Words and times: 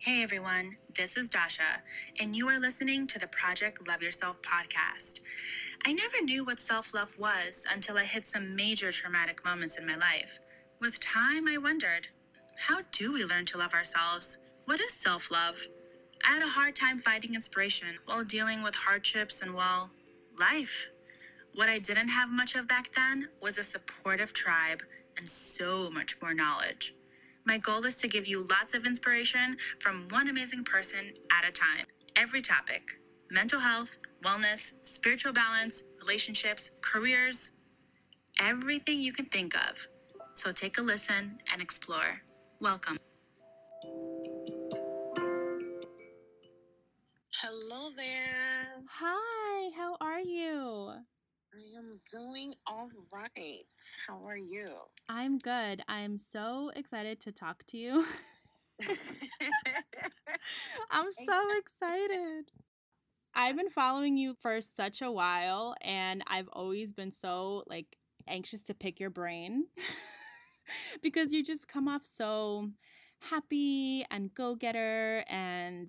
Hey 0.00 0.22
everyone, 0.22 0.76
this 0.96 1.16
is 1.16 1.28
Dasha, 1.28 1.82
and 2.20 2.36
you 2.36 2.48
are 2.48 2.60
listening 2.60 3.08
to 3.08 3.18
the 3.18 3.26
Project 3.26 3.88
Love 3.88 4.00
Yourself 4.00 4.40
podcast. 4.42 5.18
I 5.84 5.92
never 5.92 6.22
knew 6.22 6.44
what 6.44 6.60
self 6.60 6.94
love 6.94 7.18
was 7.18 7.64
until 7.68 7.98
I 7.98 8.04
hit 8.04 8.24
some 8.24 8.54
major 8.54 8.92
traumatic 8.92 9.44
moments 9.44 9.76
in 9.76 9.84
my 9.84 9.96
life. 9.96 10.38
With 10.80 11.00
time, 11.00 11.48
I 11.48 11.58
wondered 11.58 12.06
how 12.58 12.82
do 12.92 13.12
we 13.12 13.24
learn 13.24 13.44
to 13.46 13.58
love 13.58 13.74
ourselves? 13.74 14.38
What 14.66 14.80
is 14.80 14.92
self 14.92 15.32
love? 15.32 15.66
I 16.24 16.34
had 16.34 16.42
a 16.44 16.48
hard 16.48 16.76
time 16.76 17.00
finding 17.00 17.34
inspiration 17.34 17.98
while 18.06 18.22
dealing 18.22 18.62
with 18.62 18.76
hardships 18.76 19.42
and, 19.42 19.52
well, 19.52 19.90
life. 20.38 20.86
What 21.54 21.68
I 21.68 21.80
didn't 21.80 22.08
have 22.08 22.30
much 22.30 22.54
of 22.54 22.68
back 22.68 22.94
then 22.94 23.30
was 23.42 23.58
a 23.58 23.64
supportive 23.64 24.32
tribe 24.32 24.82
and 25.16 25.28
so 25.28 25.90
much 25.90 26.16
more 26.22 26.34
knowledge. 26.34 26.94
My 27.48 27.56
goal 27.56 27.86
is 27.86 27.96
to 28.02 28.08
give 28.08 28.28
you 28.28 28.46
lots 28.50 28.74
of 28.74 28.84
inspiration 28.84 29.56
from 29.80 30.06
one 30.10 30.28
amazing 30.28 30.64
person 30.64 31.14
at 31.32 31.48
a 31.48 31.50
time. 31.50 31.86
Every 32.14 32.42
topic 32.42 33.00
mental 33.30 33.58
health, 33.58 33.96
wellness, 34.22 34.74
spiritual 34.82 35.32
balance, 35.32 35.82
relationships, 35.98 36.70
careers, 36.82 37.52
everything 38.38 39.00
you 39.00 39.14
can 39.14 39.24
think 39.24 39.54
of. 39.56 39.88
So 40.34 40.52
take 40.52 40.76
a 40.76 40.82
listen 40.82 41.38
and 41.50 41.62
explore. 41.62 42.20
Welcome. 42.60 42.98
Hello 47.40 47.92
there. 47.96 48.74
Hi, 48.90 49.70
how 49.74 49.96
are 50.02 50.20
you? 50.20 50.92
I 51.54 51.78
am 51.78 52.00
doing 52.10 52.54
all 52.66 52.88
right. 53.12 53.64
How 54.06 54.26
are 54.26 54.36
you? 54.36 54.70
I'm 55.08 55.36
good. 55.36 55.82
I'm 55.88 56.18
so 56.18 56.70
excited 56.76 57.20
to 57.20 57.32
talk 57.32 57.64
to 57.68 57.78
you. 57.78 58.04
I'm 60.90 61.06
so 61.26 61.42
excited. 61.58 62.52
I've 63.34 63.56
been 63.56 63.70
following 63.70 64.16
you 64.16 64.34
for 64.40 64.60
such 64.60 65.02
a 65.02 65.10
while 65.10 65.74
and 65.80 66.22
I've 66.26 66.48
always 66.52 66.92
been 66.92 67.12
so 67.12 67.64
like 67.66 67.96
anxious 68.26 68.62
to 68.64 68.74
pick 68.74 69.00
your 69.00 69.10
brain 69.10 69.64
because 71.02 71.32
you 71.32 71.42
just 71.42 71.68
come 71.68 71.88
off 71.88 72.04
so 72.04 72.68
happy 73.20 74.04
and 74.10 74.34
go-getter 74.34 75.24
and 75.28 75.88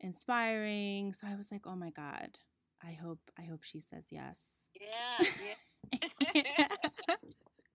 inspiring. 0.00 1.12
So 1.12 1.26
I 1.26 1.34
was 1.34 1.50
like, 1.50 1.66
"Oh 1.66 1.76
my 1.76 1.90
god. 1.90 2.38
I 2.82 2.92
hope 2.92 3.20
I 3.38 3.42
hope 3.42 3.64
she 3.64 3.80
says 3.80 4.06
yes." 4.10 4.68
Yeah, 4.80 5.26
yeah. 5.40 5.54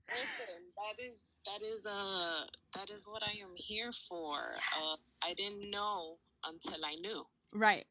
Listen, 0.09 0.61
that 0.77 1.03
is 1.03 1.17
that 1.45 1.65
is 1.65 1.85
uh 1.85 2.45
that 2.75 2.89
is 2.89 3.07
what 3.07 3.23
I 3.23 3.31
am 3.41 3.53
here 3.55 3.91
for. 3.91 4.37
Uh, 4.77 4.95
I 5.23 5.33
didn't 5.33 5.69
know 5.69 6.17
until 6.45 6.85
I 6.85 6.95
knew 6.95 7.23
right. 7.53 7.85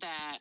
that 0.00 0.38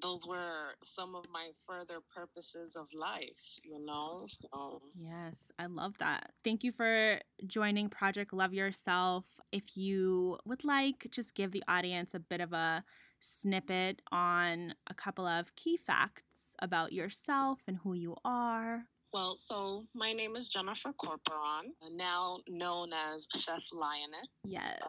those 0.00 0.26
were 0.26 0.74
some 0.82 1.14
of 1.14 1.24
my 1.32 1.48
further 1.66 2.00
purposes 2.14 2.76
of 2.76 2.88
life. 2.94 3.58
You 3.62 3.84
know, 3.84 4.26
so 4.26 4.82
Yes, 4.96 5.50
I 5.58 5.66
love 5.66 5.94
that. 5.98 6.30
Thank 6.44 6.62
you 6.62 6.72
for 6.72 7.18
joining 7.46 7.88
Project 7.88 8.32
Love 8.32 8.54
Yourself. 8.54 9.24
If 9.50 9.76
you 9.76 10.38
would 10.44 10.64
like, 10.64 11.08
just 11.10 11.34
give 11.34 11.52
the 11.52 11.64
audience 11.66 12.14
a 12.14 12.20
bit 12.20 12.40
of 12.40 12.52
a 12.52 12.84
snippet 13.24 14.02
on 14.12 14.74
a 14.86 14.94
couple 14.94 15.26
of 15.26 15.54
key 15.56 15.76
facts 15.76 16.22
about 16.60 16.92
yourself 16.92 17.58
and 17.66 17.78
who 17.78 17.94
you 17.94 18.16
are. 18.24 18.84
Well, 19.12 19.36
so 19.36 19.86
my 19.94 20.12
name 20.12 20.34
is 20.36 20.48
Jennifer 20.48 20.92
Corporan, 20.92 21.72
now 21.92 22.38
known 22.48 22.92
as 22.92 23.26
Chef 23.38 23.64
Lioness, 23.72 24.26
Yes. 24.44 24.80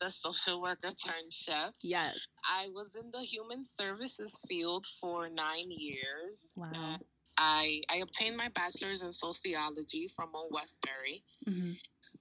the 0.00 0.08
social 0.10 0.60
worker 0.62 0.90
turned 0.90 1.32
chef. 1.32 1.74
Yes. 1.82 2.16
I 2.48 2.68
was 2.72 2.94
in 2.94 3.10
the 3.12 3.20
human 3.20 3.64
services 3.64 4.38
field 4.48 4.86
for 5.00 5.28
nine 5.28 5.70
years. 5.70 6.48
Wow. 6.56 6.70
and 6.74 7.02
I, 7.38 7.80
I 7.90 7.96
obtained 7.96 8.36
my 8.36 8.48
bachelor's 8.50 9.02
in 9.02 9.10
sociology 9.12 10.06
from 10.06 10.30
Old 10.34 10.52
Westbury. 10.52 11.22
hmm 11.46 11.72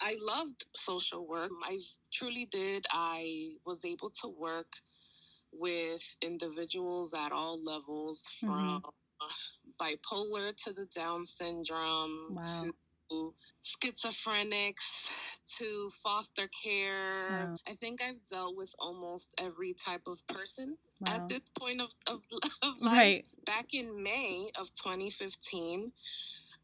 I 0.01 0.15
loved 0.19 0.65
social 0.75 1.27
work. 1.27 1.51
I 1.63 1.77
truly 2.11 2.45
did. 2.49 2.87
I 2.91 3.49
was 3.65 3.85
able 3.85 4.09
to 4.21 4.27
work 4.29 4.67
with 5.53 6.15
individuals 6.21 7.13
at 7.13 7.31
all 7.31 7.63
levels 7.63 8.23
from 8.39 8.81
uh, 8.85 9.25
bipolar 9.79 10.55
to 10.63 10.73
the 10.73 10.85
Down 10.85 11.25
syndrome 11.25 12.35
Wow. 12.35 12.71
to 13.09 13.33
schizophrenics 13.61 15.09
to 15.57 15.89
foster 16.03 16.49
care. 16.63 17.49
Wow. 17.49 17.55
I 17.67 17.73
think 17.73 18.01
I've 18.01 18.25
dealt 18.29 18.55
with 18.55 18.73
almost 18.79 19.27
every 19.37 19.73
type 19.73 20.07
of 20.07 20.25
person 20.27 20.77
Wow. 21.01 21.15
at 21.15 21.27
this 21.27 21.41
point 21.59 21.81
of, 21.81 21.93
of, 22.07 22.21
of 22.61 22.81
life. 22.81 22.93
Right. 22.93 23.25
Back 23.45 23.73
in 23.73 24.01
May 24.01 24.49
of 24.59 24.71
2015, 24.73 25.91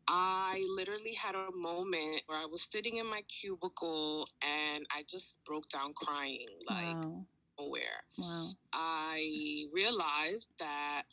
I 0.07 0.65
literally 0.73 1.15
had 1.15 1.35
a 1.35 1.51
moment 1.53 2.21
where 2.27 2.37
I 2.37 2.45
was 2.45 2.65
sitting 2.69 2.95
in 2.95 3.05
my 3.07 3.21
cubicle 3.23 4.25
and 4.41 4.85
I 4.95 5.03
just 5.09 5.43
broke 5.43 5.67
down 5.69 5.93
crying 5.93 6.47
like 6.69 6.95
Wow. 7.03 7.25
Nowhere. 7.59 8.03
Wow. 8.17 8.55
I 8.73 9.65
realized 9.73 10.49
that 10.59 11.03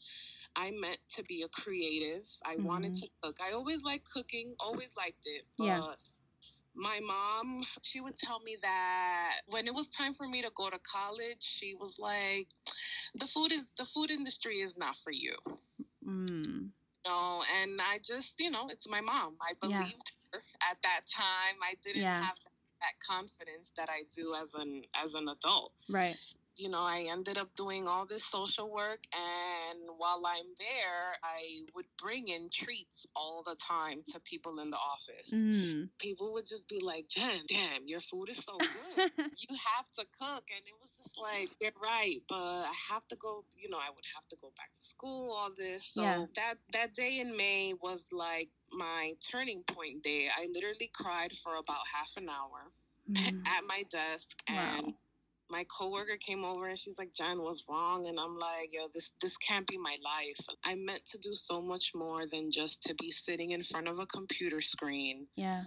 I 0.56 0.70
meant 0.72 0.98
to 1.10 1.22
be 1.24 1.42
a 1.42 1.48
creative. 1.48 2.26
I 2.44 2.56
wanted 2.56 2.92
Mhm. 2.92 3.00
to 3.00 3.08
cook. 3.22 3.38
I 3.40 3.52
always 3.52 3.82
liked 3.82 4.10
cooking, 4.10 4.54
always 4.60 4.94
liked 4.96 5.24
it. 5.24 5.46
But 5.58 5.64
Yeah. 5.64 5.94
my 6.74 7.00
mom, 7.00 7.64
she 7.82 8.00
would 8.00 8.16
tell 8.16 8.40
me 8.40 8.56
that 8.62 9.42
when 9.46 9.66
it 9.66 9.74
was 9.74 9.88
time 9.90 10.14
for 10.14 10.26
me 10.28 10.42
to 10.42 10.50
go 10.50 10.70
to 10.70 10.78
college, 10.78 11.42
she 11.42 11.74
was 11.74 11.98
like, 11.98 12.48
"The 13.14 13.26
food 13.26 13.52
is 13.52 13.68
the 13.76 13.84
food 13.84 14.10
industry 14.10 14.60
is 14.60 14.76
not 14.76 14.96
for 14.96 15.12
you." 15.12 15.36
Mm. 16.04 16.72
No, 17.06 17.44
and 17.60 17.80
I 17.82 17.98
just, 17.98 18.40
you 18.40 18.50
know, 18.50 18.68
it's 18.68 18.88
my 18.88 19.00
mom. 19.00 19.36
I 19.40 19.52
Yeah. 19.62 19.82
believed 19.82 20.12
her 20.32 20.42
at 20.70 20.80
that 20.82 21.02
time. 21.06 21.62
I 21.62 21.74
didn't 21.82 22.02
Yeah. 22.02 22.22
have 22.22 22.38
that 22.44 22.53
confidence 23.06 23.72
that 23.76 23.88
I 23.88 24.02
do 24.14 24.34
as 24.34 24.54
an 24.54 24.82
as 25.02 25.14
an 25.14 25.28
adult 25.28 25.72
Right. 25.88 26.16
You 26.56 26.68
know, 26.68 26.82
I 26.82 27.06
ended 27.10 27.36
up 27.38 27.54
doing 27.56 27.88
all 27.88 28.06
this 28.06 28.24
social 28.24 28.70
work. 28.70 29.04
And 29.12 29.80
while 29.96 30.22
I'm 30.26 30.46
there, 30.58 31.16
I 31.22 31.64
would 31.74 31.86
bring 32.00 32.28
in 32.28 32.48
treats 32.52 33.06
all 33.16 33.42
the 33.44 33.56
time 33.56 34.02
to 34.12 34.20
people 34.20 34.58
in 34.60 34.70
the 34.70 34.76
office. 34.76 35.32
Mm. 35.32 35.88
People 35.98 36.32
would 36.32 36.46
just 36.46 36.68
be 36.68 36.78
like, 36.80 37.08
Jen, 37.08 37.42
damn, 37.48 37.86
your 37.86 38.00
food 38.00 38.28
is 38.28 38.38
so 38.38 38.58
good. 38.58 39.10
you 39.18 39.56
have 39.76 39.86
to 39.98 40.04
cook. 40.20 40.44
And 40.54 40.64
it 40.66 40.74
was 40.80 40.96
just 40.96 41.18
like, 41.20 41.48
you're 41.60 41.72
right, 41.82 42.20
but 42.28 42.36
I 42.36 42.72
have 42.92 43.06
to 43.08 43.16
go, 43.16 43.44
you 43.58 43.68
know, 43.68 43.78
I 43.78 43.90
would 43.94 44.04
have 44.14 44.28
to 44.28 44.36
go 44.40 44.52
back 44.56 44.72
to 44.74 44.82
school, 44.82 45.32
all 45.32 45.50
this. 45.56 45.90
So 45.92 46.02
Yeah. 46.02 46.26
that, 46.36 46.54
that 46.72 46.94
day 46.94 47.18
in 47.20 47.36
May 47.36 47.74
was 47.82 48.06
like 48.12 48.50
my 48.72 49.12
turning 49.30 49.62
point 49.64 50.02
day. 50.02 50.28
I 50.36 50.46
literally 50.52 50.90
cried 50.94 51.32
for 51.32 51.56
about 51.56 51.82
half 51.94 52.12
an 52.16 52.28
hour 52.28 52.70
Mm. 53.06 53.16
at 53.46 53.64
my 53.68 53.82
desk 53.90 54.30
and 54.48 54.86
Wow. 54.86 54.94
My 55.54 55.64
coworker 55.78 56.16
came 56.16 56.44
over 56.44 56.66
and 56.66 56.76
she's 56.76 56.98
like, 56.98 57.12
Jen, 57.14 57.40
what's 57.40 57.64
wrong? 57.68 58.08
And 58.08 58.18
I'm 58.18 58.36
like, 58.36 58.70
yo, 58.72 58.88
this 58.92 59.12
this 59.20 59.36
can't 59.36 59.66
be 59.68 59.78
my 59.78 59.96
life. 60.02 60.46
I 60.64 60.74
meant 60.74 61.04
to 61.12 61.18
do 61.18 61.32
so 61.34 61.62
much 61.62 61.92
more 61.94 62.26
than 62.26 62.50
just 62.50 62.82
to 62.84 62.94
be 62.94 63.12
sitting 63.12 63.50
in 63.50 63.62
front 63.62 63.86
of 63.86 64.00
a 64.00 64.06
computer 64.06 64.60
screen 64.60 65.28
Yeah. 65.36 65.64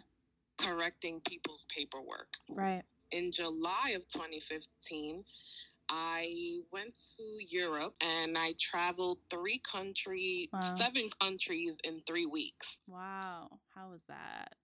correcting 0.57 1.21
people's 1.21 1.65
paperwork. 1.73 2.27
Right. 2.49 2.83
In 3.11 3.31
July 3.31 3.93
of 3.95 4.05
2015, 4.09 5.23
I 5.89 6.57
went 6.69 6.99
to 7.15 7.23
Europe 7.49 7.95
and 8.01 8.37
I 8.37 8.55
traveled 8.59 9.19
three 9.29 9.59
country, 9.59 10.49
Wow. 10.51 10.75
seven 10.75 11.09
countries 11.21 11.77
in 11.85 12.01
three 12.05 12.25
weeks. 12.25 12.81
Wow. 12.89 13.61
How 13.73 13.89
was 13.89 14.03
that? 14.09 14.57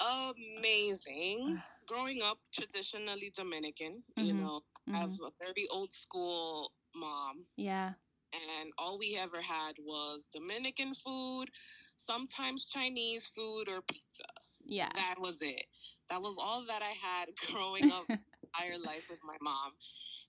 Amazing. 0.00 1.62
Growing 1.86 2.20
up 2.22 2.38
traditionally 2.52 3.30
Dominican, 3.34 4.02
you 4.16 4.32
Mhm. 4.32 4.38
know, 4.38 4.64
I 4.92 4.98
have 4.98 5.10
Mhm. 5.10 5.26
a 5.28 5.30
very 5.38 5.68
old 5.68 5.92
school 5.92 6.72
mom 6.94 7.46
Yeah. 7.56 7.94
and 8.32 8.72
all 8.78 8.98
we 8.98 9.16
ever 9.16 9.42
had 9.42 9.78
was 9.78 10.26
Dominican 10.26 10.94
food, 10.94 11.50
sometimes 11.96 12.64
Chinese 12.64 13.28
food 13.28 13.68
or 13.68 13.82
pizza. 13.82 14.24
Yeah. 14.64 14.90
That 14.94 15.18
was 15.18 15.42
it. 15.42 15.66
That 16.08 16.22
was 16.22 16.36
all 16.38 16.62
that 16.66 16.82
I 16.82 16.92
had 16.92 17.34
growing 17.36 17.90
up 17.90 18.08
my 18.08 18.18
entire 18.42 18.78
life 18.78 19.08
with 19.10 19.22
my 19.22 19.36
mom. 19.40 19.76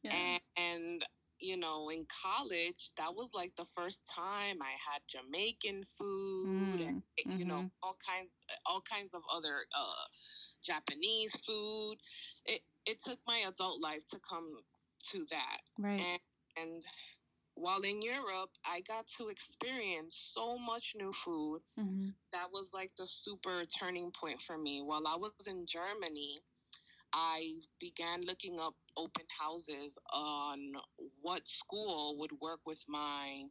yeah. 0.01 0.11
And, 0.15 0.41
and 0.57 1.05
you 1.43 1.57
know, 1.57 1.89
in 1.89 2.07
college, 2.07 2.91
that 2.97 3.15
was 3.15 3.31
like 3.33 3.55
the 3.57 3.65
first 3.65 4.01
time 4.07 4.61
I 4.61 4.73
had 4.91 5.01
Jamaican 5.09 5.83
food 5.99 6.79
and 6.81 7.03
you 7.37 7.45
know 7.45 7.65
mhm. 7.65 7.71
all 7.83 7.97
kinds 8.05 8.31
all 8.65 8.81
kinds 8.81 9.13
of 9.13 9.21
other 9.33 9.65
uh, 9.77 10.05
Japanese 10.65 11.35
food. 11.45 11.97
It 12.45 12.61
it 12.85 12.99
took 13.03 13.19
my 13.27 13.43
adult 13.47 13.81
life 13.81 14.07
to 14.11 14.19
come 14.19 14.61
to 15.11 15.25
that, 15.31 15.61
Right. 15.79 15.99
and, 15.99 16.19
and 16.57 16.83
while 17.55 17.81
in 17.81 18.01
Europe, 18.01 18.51
I 18.65 18.81
got 18.81 19.07
to 19.17 19.29
experience 19.29 20.15
so 20.33 20.57
much 20.57 20.93
new 20.97 21.13
food. 21.13 21.61
hmm 21.77 22.09
That 22.33 22.51
was 22.51 22.69
like 22.73 22.91
the 22.97 23.07
super 23.07 23.65
turning 23.65 24.11
point 24.11 24.41
for 24.41 24.57
me. 24.57 24.81
While 24.81 25.07
I 25.07 25.17
was 25.17 25.33
in 25.47 25.65
Germany, 25.67 26.41
I 27.13 27.59
began 27.79 28.25
looking 28.25 28.59
up 28.59 28.75
open 28.97 29.25
houses 29.39 29.97
on 30.11 30.73
what 31.21 31.47
school 31.47 32.17
would 32.17 32.31
work 32.41 32.59
with 32.65 32.83
my 32.87 33.43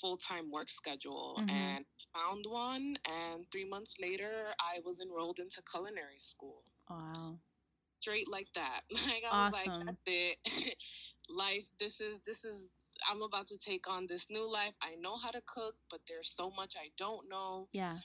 full 0.00 0.16
time 0.16 0.50
work 0.50 0.68
schedule 0.68 1.36
Mhm. 1.40 1.50
and 1.50 1.86
found 2.14 2.46
one. 2.46 2.96
And 3.08 3.50
three 3.50 3.64
months 3.64 3.98
later, 3.98 4.54
I 4.60 4.80
was 4.84 5.00
enrolled 5.00 5.38
into 5.38 5.62
culinary 5.62 6.20
school. 6.20 6.62
Wow. 6.88 7.40
Straight 8.00 8.28
like 8.28 8.52
that. 8.54 8.82
Like 9.20 9.24
I 9.24 9.44
was 9.46 9.52
like, 9.52 9.68
Awesome. 9.68 9.86
that's 9.86 10.02
it. 10.06 10.38
life. 11.28 11.66
This 11.78 12.00
is 12.00 12.20
this 12.24 12.44
is. 12.44 12.68
I'm 13.10 13.20
about 13.20 13.46
to 13.48 13.58
take 13.58 13.86
on 13.88 14.06
this 14.06 14.26
new 14.30 14.50
life. 14.50 14.74
I 14.80 14.94
know 14.96 15.16
how 15.16 15.30
to 15.30 15.42
cook, 15.42 15.76
but 15.90 16.00
there's 16.08 16.30
so 16.34 16.50
much 16.50 16.74
I 16.76 16.90
don't 16.96 17.28
know. 17.28 17.68
Yeah. 17.72 17.98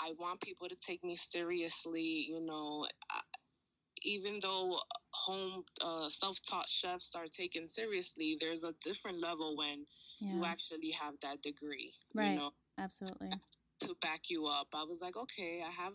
I 0.00 0.12
want 0.18 0.40
people 0.40 0.68
to 0.68 0.74
take 0.74 1.04
me 1.04 1.14
seriously. 1.16 2.26
You 2.28 2.40
know, 2.40 2.86
I, 3.10 3.20
even 4.04 4.38
though 4.40 4.80
home 5.12 5.64
uh, 5.80 6.08
self-taught 6.08 6.68
chefs 6.68 7.14
are 7.14 7.26
taken 7.26 7.66
seriously, 7.66 8.36
there's 8.38 8.64
a 8.64 8.74
different 8.84 9.20
level 9.20 9.56
when 9.56 9.86
Yeah. 10.20 10.36
you 10.36 10.44
actually 10.44 10.90
have 10.92 11.14
that 11.20 11.42
degree. 11.42 11.92
Right. 12.14 12.30
You 12.32 12.36
know, 12.38 12.50
Absolutely. 12.78 13.30
to 13.80 13.94
back 14.00 14.30
you 14.30 14.46
up. 14.46 14.68
I 14.74 14.84
was 14.84 15.00
like, 15.00 15.16
okay, 15.16 15.62
I 15.66 15.70
have 15.70 15.94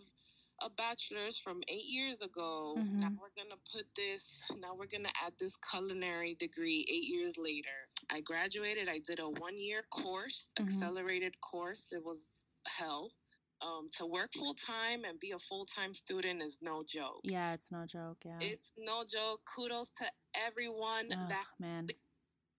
a 0.62 0.68
bachelor's 0.68 1.38
from 1.38 1.62
eight 1.68 1.86
years 1.86 2.20
ago. 2.20 2.74
Now 2.76 3.08
Mhm. 3.08 3.16
we're 3.18 3.30
gonna 3.34 3.56
put 3.72 3.86
this. 3.94 4.42
Now 4.58 4.74
we're 4.74 4.86
gonna 4.86 5.12
add 5.24 5.38
this 5.38 5.56
culinary 5.56 6.34
degree. 6.34 6.84
Eight 6.88 7.08
years 7.08 7.38
later, 7.38 7.88
I 8.10 8.20
graduated. 8.20 8.88
I 8.88 8.98
did 8.98 9.20
a 9.20 9.28
one-year 9.28 9.84
course, 9.84 10.48
Mhm. 10.56 10.60
accelerated 10.64 11.40
course. 11.40 11.92
It 11.92 12.04
was 12.04 12.28
hell. 12.66 13.10
Um, 13.62 13.88
to 13.98 14.06
work 14.06 14.32
full 14.32 14.54
time 14.54 15.04
and 15.04 15.20
be 15.20 15.32
a 15.32 15.38
full 15.38 15.66
time 15.66 15.92
student 15.92 16.42
is 16.42 16.58
no 16.62 16.82
joke. 16.82 17.20
Yeah, 17.24 17.52
it's 17.52 17.70
no 17.70 17.84
joke. 17.86 18.18
Yeah. 18.24 18.38
It's 18.40 18.72
no 18.78 19.04
joke. 19.04 19.42
Kudos 19.44 19.90
to 19.98 20.06
everyone 20.34 21.08
Ugh, 21.12 21.28
that 21.28 21.44
man. 21.58 21.88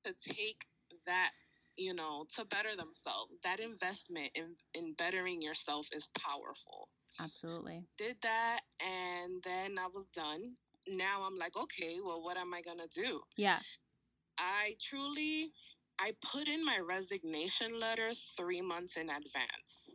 to 0.04 0.14
take 0.14 0.66
that 1.08 1.32
you 1.78 1.94
know 1.94 2.26
to 2.36 2.46
better 2.46 2.76
themselves 2.76 3.40
that 3.44 3.60
investment 3.60 4.30
in 4.36 4.56
in 4.74 4.94
bettering 4.94 5.42
yourself 5.42 5.88
is 5.94 6.10
powerful 6.20 6.90
Absolutely. 7.20 7.86
did 7.98 8.18
that 8.22 8.60
and 8.86 9.42
then 9.44 9.80
i 9.80 9.88
was 9.88 10.06
done 10.06 10.56
now 10.88 11.22
i'm 11.26 11.38
like 11.38 11.56
okay 11.56 11.98
well 12.04 12.22
what 12.22 12.38
am 12.38 12.54
i 12.54 12.62
gonna 12.62 12.88
do 12.94 13.22
Yeah. 13.38 13.60
i 14.38 14.74
truly 14.82 15.48
i 15.98 16.14
put 16.32 16.48
in 16.48 16.66
my 16.66 16.78
resignation 16.80 17.80
letter 17.80 18.10
three 18.38 18.62
months 18.62 18.98
in 18.98 19.10
advance 19.10 19.90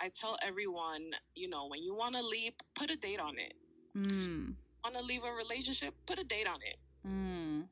i 0.00 0.08
tell 0.08 0.36
everyone 0.42 1.12
you 1.34 1.48
know 1.48 1.66
when 1.68 1.82
you 1.82 1.94
want 1.94 2.14
to 2.14 2.22
leave 2.22 2.52
put 2.74 2.90
a 2.90 2.96
date 2.96 3.20
on 3.20 3.38
it 3.38 3.54
Mm. 3.96 4.56
want 4.82 4.96
to 4.96 5.02
leave 5.02 5.22
a 5.24 5.32
relationship 5.32 5.94
put 6.06 6.18
a 6.18 6.24
date 6.24 6.48
on 6.48 6.60
it 6.62 6.78
Mm. 7.06 7.68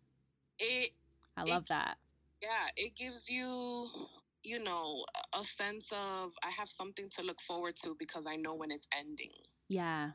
it 0.58 0.92
I 1.36 1.42
It- 1.42 1.48
love 1.48 1.66
that. 1.66 1.98
yeah 2.40 2.68
it 2.76 2.94
gives 2.94 3.28
you 3.28 3.88
you 4.44 4.58
know 4.62 5.04
a- 5.34 5.38
a 5.40 5.44
sense 5.44 5.90
of 5.92 6.32
i 6.44 6.50
have 6.50 6.68
something 6.68 7.08
to 7.10 7.22
look 7.22 7.40
forward 7.40 7.74
to 7.76 7.94
because 7.98 8.26
i 8.26 8.36
know 8.36 8.54
when 8.54 8.70
it's 8.70 8.86
ending 8.92 9.32
Yeah. 9.68 10.12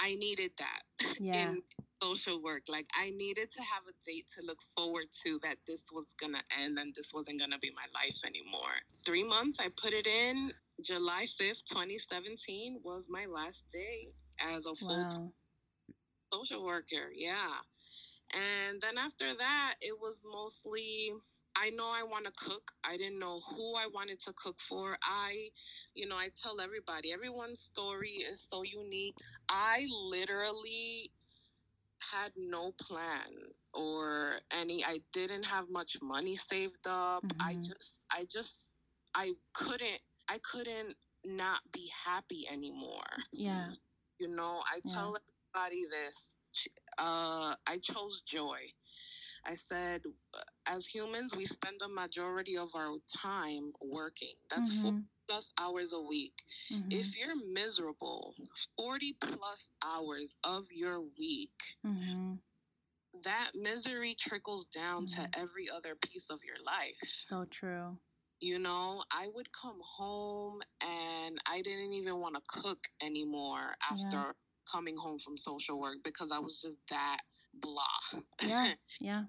i 0.00 0.14
needed 0.14 0.52
that 0.58 0.82
Yeah. 1.20 1.50
in 1.50 1.62
social 2.02 2.40
work 2.42 2.64
like 2.68 2.86
i 2.94 3.10
needed 3.10 3.50
to 3.52 3.62
have 3.62 3.84
a 3.88 3.94
date 4.04 4.28
to 4.36 4.42
look 4.42 4.60
forward 4.76 5.06
to 5.24 5.38
that 5.42 5.58
this 5.66 5.84
was 5.92 6.12
gonna 6.20 6.42
end 6.62 6.78
and 6.78 6.94
this 6.94 7.12
wasn't 7.14 7.38
gonna 7.40 7.58
be 7.58 7.70
my 7.70 7.86
life 7.94 8.18
anymore 8.24 8.74
three 9.04 9.24
months 9.24 9.58
i 9.58 9.68
put 9.68 9.92
it 9.94 10.06
in 10.06 10.52
july 10.84 11.26
5th 11.26 11.64
2017 11.64 12.80
was 12.84 13.08
my 13.10 13.26
last 13.26 13.68
day 13.72 14.08
as 14.40 14.66
a 14.66 14.74
full-time 14.74 15.20
Wow. 15.20 15.32
social 16.32 16.64
worker 16.64 17.10
yeah. 17.14 17.60
And 18.34 18.80
then 18.80 18.98
after 18.98 19.34
that 19.34 19.74
it 19.80 19.94
was 20.00 20.22
mostly 20.30 21.12
i 21.56 21.70
know 21.70 21.86
i 21.86 22.02
want 22.02 22.26
to 22.26 22.32
cook. 22.32 22.72
I 22.84 22.96
didn't 22.96 23.18
know 23.20 23.40
who 23.40 23.74
i 23.76 23.86
wanted 23.92 24.20
to 24.20 24.32
cook 24.34 24.60
for. 24.60 24.98
I 25.02 25.50
you 25.94 26.06
know 26.08 26.16
i 26.16 26.28
tell 26.42 26.60
everybody 26.60 27.12
everyone's 27.12 27.60
story 27.60 28.10
is 28.30 28.40
so 28.42 28.62
unique. 28.62 29.16
I 29.48 29.86
literally 30.10 31.12
had 32.12 32.32
no 32.36 32.72
plan 32.80 33.32
or 33.74 34.40
any 34.52 34.84
i 34.84 35.00
didn't 35.12 35.44
have 35.44 35.66
much 35.70 35.96
money 36.02 36.36
saved 36.36 36.86
up. 36.86 37.24
I 37.40 37.54
Mhm. 37.54 37.66
just 37.66 38.04
i 38.10 38.26
just 38.30 38.76
i 39.14 39.32
couldn't 39.54 40.00
i 40.28 40.38
couldn't 40.38 40.94
not 41.24 41.60
be 41.72 41.90
happy 42.04 42.46
anymore 42.50 43.10
Yeah. 43.32 43.72
you 44.18 44.28
know 44.28 44.62
i 44.70 44.80
Yeah. 44.84 44.94
tell 44.94 45.16
everybody 45.54 45.84
this 45.90 46.36
uh 46.98 47.54
i 47.66 47.78
chose 47.82 48.20
joy 48.22 48.58
i 49.44 49.54
said 49.54 50.02
uh, 50.34 50.40
as 50.68 50.86
humans 50.86 51.34
we 51.34 51.44
spend 51.44 51.76
the 51.80 51.88
majority 51.88 52.56
of 52.56 52.70
our 52.74 52.96
time 53.08 53.72
working 53.80 54.34
that's 54.50 54.72
four 54.74 54.92
Mhm. 54.92 55.04
plus 55.28 55.52
hours 55.58 55.92
a 55.92 56.00
week 56.00 56.44
Mhm. 56.70 56.92
if 56.92 57.16
you're 57.18 57.34
miserable 57.52 58.34
40 58.76 59.12
plus 59.14 59.70
hours 59.82 60.34
of 60.44 60.70
your 60.70 61.00
week 61.00 61.76
Mhm. 61.84 62.40
that 63.24 63.50
misery 63.54 64.14
trickles 64.14 64.66
down 64.66 65.06
to 65.06 65.28
every 65.38 65.68
other 65.68 65.96
piece 65.96 66.30
of 66.30 66.44
your 66.44 66.58
life 66.62 66.98
So 67.06 67.44
true. 67.46 67.98
You 68.40 68.58
know 68.58 69.02
i 69.12 69.28
would 69.34 69.50
come 69.52 69.78
home 69.82 70.60
and 70.82 71.38
i 71.48 71.62
didn't 71.62 71.92
even 71.92 72.18
want 72.20 72.34
to 72.34 72.42
cook 72.48 72.88
anymore 73.02 73.76
after 73.90 74.34
coming 74.70 74.96
home 74.96 75.18
from 75.18 75.36
social 75.36 75.78
work 75.80 75.96
because 76.04 76.30
i 76.32 76.38
was 76.38 76.60
just 76.60 76.80
that 76.90 77.18
blah. 77.60 78.22
Yeah. 78.42 78.72
Yeah. 79.00 79.24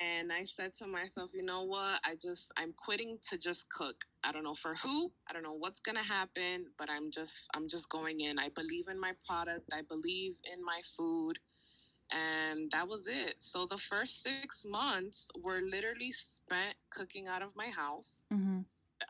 and 0.00 0.32
i 0.32 0.42
said 0.44 0.72
to 0.74 0.86
myself 0.86 1.30
you 1.34 1.42
know 1.42 1.64
what? 1.64 2.00
I 2.04 2.14
just 2.20 2.52
i'm 2.56 2.72
quitting 2.76 3.18
to 3.28 3.38
just 3.38 3.68
cook. 3.70 4.04
I 4.24 4.32
don't 4.32 4.44
know 4.44 4.54
for 4.54 4.74
who 4.76 5.12
i 5.28 5.32
don't 5.32 5.42
know 5.42 5.54
what's 5.54 5.80
gonna 5.80 6.02
happen 6.02 6.66
but 6.78 6.88
i'm 6.90 7.10
just 7.10 7.48
i'm 7.54 7.68
just 7.68 7.88
going 7.90 8.20
in. 8.20 8.38
I 8.38 8.48
believe 8.54 8.88
in 8.88 8.98
my 9.00 9.12
product. 9.26 9.70
I 9.72 9.82
believe 9.82 10.40
in 10.52 10.64
my 10.64 10.80
food 10.96 11.38
and 12.10 12.70
that 12.70 12.86
was 12.88 13.06
it 13.08 13.34
so 13.38 13.66
the 13.66 13.76
first 13.76 14.22
six 14.22 14.64
months 14.64 15.28
were 15.42 15.60
literally 15.60 16.10
spent 16.12 16.74
cooking 16.90 17.26
out 17.28 17.42
of 17.42 17.54
my 17.56 17.68
house 17.68 18.22
Mhm. 18.32 18.64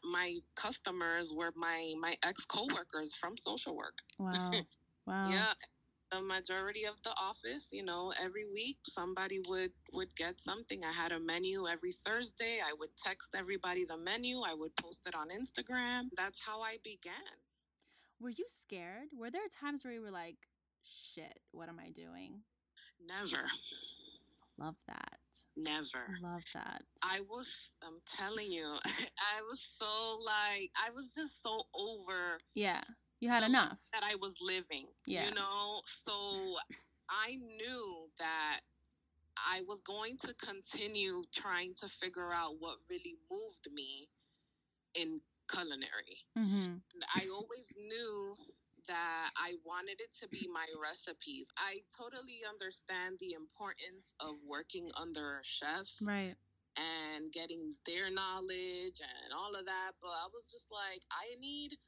my 0.04 0.38
customers 0.54 1.32
were 1.32 1.52
my 1.56 1.94
my 1.98 2.16
ex 2.22 2.44
coworkers 2.44 3.14
from 3.14 3.36
social 3.36 3.74
work. 3.76 3.98
Wow. 4.18 4.50
Wow. 5.06 5.30
Yeah, 5.30 5.54
the 6.12 6.20
majority 6.20 6.84
of 6.84 7.00
the 7.02 7.14
office, 7.18 7.68
you 7.72 7.82
know, 7.82 8.12
every 8.20 8.44
week 8.44 8.76
somebody 8.86 9.40
would 9.48 9.72
would 9.94 10.14
get 10.16 10.38
something. 10.38 10.84
I 10.84 10.92
had 10.92 11.12
a 11.12 11.18
menu 11.18 11.66
every 11.66 11.92
Thursday. 11.92 12.60
I 12.62 12.74
would 12.78 12.94
text 12.98 13.34
everybody 13.34 13.86
the 13.86 13.96
menu. 13.96 14.42
I 14.42 14.52
would 14.52 14.76
post 14.76 15.00
it 15.06 15.14
on 15.14 15.30
Instagram. 15.30 16.10
That's 16.14 16.40
how 16.44 16.60
I 16.60 16.76
began. 16.84 17.36
Were 18.20 18.28
you 18.40 18.44
scared? 18.62 19.08
Were 19.16 19.30
there 19.30 19.48
times 19.48 19.82
where 19.82 19.94
you 19.94 20.02
were 20.02 20.10
like, 20.10 20.36
shit, 20.82 21.38
what 21.52 21.70
am 21.70 21.78
I 21.80 21.88
doing? 21.90 22.42
Never, 23.06 23.44
Love 24.58 24.76
that. 24.88 25.18
never. 25.56 26.16
Love 26.22 26.42
that. 26.54 26.82
I 27.02 27.20
was, 27.30 27.72
I'm 27.82 27.98
telling 28.06 28.50
you, 28.50 28.66
I 28.84 29.40
was 29.48 29.60
so 29.78 30.18
like, 30.24 30.70
I 30.76 30.90
was 30.94 31.14
just 31.14 31.42
so 31.42 31.58
over 31.74 32.38
Yeah. 32.54 32.82
You 33.20 33.28
had 33.30 33.42
enough. 33.42 33.76
that 33.92 34.02
I 34.04 34.14
was 34.20 34.36
living. 34.40 34.86
Yeah. 35.06 35.28
You 35.28 35.34
know, 35.34 35.80
so 35.84 36.12
I 37.10 37.36
knew 37.36 38.06
that 38.18 38.60
I 39.36 39.62
was 39.66 39.80
going 39.80 40.16
to 40.18 40.34
continue 40.34 41.22
trying 41.34 41.74
to 41.80 41.88
figure 41.88 42.32
out 42.32 42.54
what 42.60 42.76
really 42.88 43.16
moved 43.30 43.68
me 43.72 44.08
in 44.94 45.20
culinary. 45.50 46.18
Mm-hmm. 46.38 46.74
I 47.16 47.26
always 47.32 47.72
knew 47.76 48.34
that 48.88 49.30
I 49.36 49.54
wanted 49.64 50.00
it 50.00 50.12
to 50.20 50.28
be 50.28 50.48
my 50.52 50.66
recipes. 50.82 51.48
I 51.56 51.80
totally 51.96 52.42
understand 52.48 53.18
the 53.20 53.32
importance 53.32 54.14
of 54.20 54.36
working 54.44 54.90
under 54.96 55.40
chefs 55.44 56.02
Right. 56.02 56.34
and 56.76 57.32
getting 57.32 57.76
their 57.86 58.10
knowledge 58.10 59.00
and 59.00 59.32
all 59.32 59.54
of 59.54 59.66
that, 59.66 59.92
but 60.00 60.10
I 60.10 60.26
was 60.32 60.50
just 60.50 60.70
like, 60.72 61.02
I 61.12 61.36
need 61.38 61.78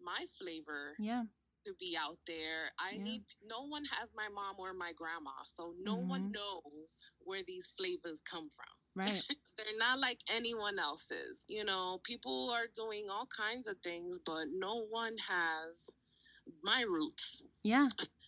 my 0.00 0.26
flavor 0.38 0.96
Yeah. 0.98 1.24
to 1.64 1.74
be 1.74 1.96
out 1.96 2.18
there. 2.26 2.72
I 2.78 2.92
Yeah. 2.92 3.02
need 3.02 3.24
no 3.42 3.62
one 3.62 3.84
has 3.86 4.14
my 4.14 4.28
mom 4.28 4.58
or 4.58 4.72
my 4.72 4.92
grandma, 4.92 5.42
so 5.44 5.74
no 5.78 5.96
one 5.96 6.32
mm-hmm. 6.32 6.32
knows 6.32 7.10
where 7.18 7.42
these 7.42 7.66
flavors 7.66 8.20
come 8.20 8.50
from. 8.50 8.74
Right. 8.94 9.24
They're 9.56 9.76
not 9.78 9.98
like 9.98 10.20
anyone 10.28 10.78
else's. 10.78 11.44
You 11.46 11.64
know, 11.64 12.00
people 12.02 12.50
are 12.50 12.66
doing 12.66 13.08
all 13.10 13.26
kinds 13.26 13.66
of 13.66 13.78
things, 13.80 14.18
but 14.18 14.48
no 14.50 14.86
one 14.86 15.16
has 15.18 15.88
my 16.62 16.82
roots. 16.82 17.42
Yeah. 17.62 17.84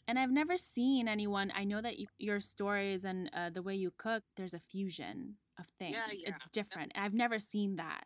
And 0.08 0.18
I've 0.18 0.30
never 0.30 0.56
seen 0.56 1.08
anyone. 1.08 1.52
I 1.54 1.64
know 1.64 1.80
that 1.80 1.98
you, 1.98 2.06
your 2.18 2.40
stories 2.40 3.04
and 3.04 3.30
uh, 3.34 3.50
the 3.50 3.62
way 3.62 3.74
you 3.74 3.92
cook, 3.96 4.24
there's 4.36 4.54
a 4.54 4.60
fusion 4.70 5.36
of 5.58 5.66
things. 5.78 5.96
Yeah, 5.96 6.12
yeah. 6.12 6.28
It's 6.34 6.48
different. 6.50 6.92
I've 6.96 7.14
never 7.14 7.38
seen 7.38 7.76
that. 7.76 8.04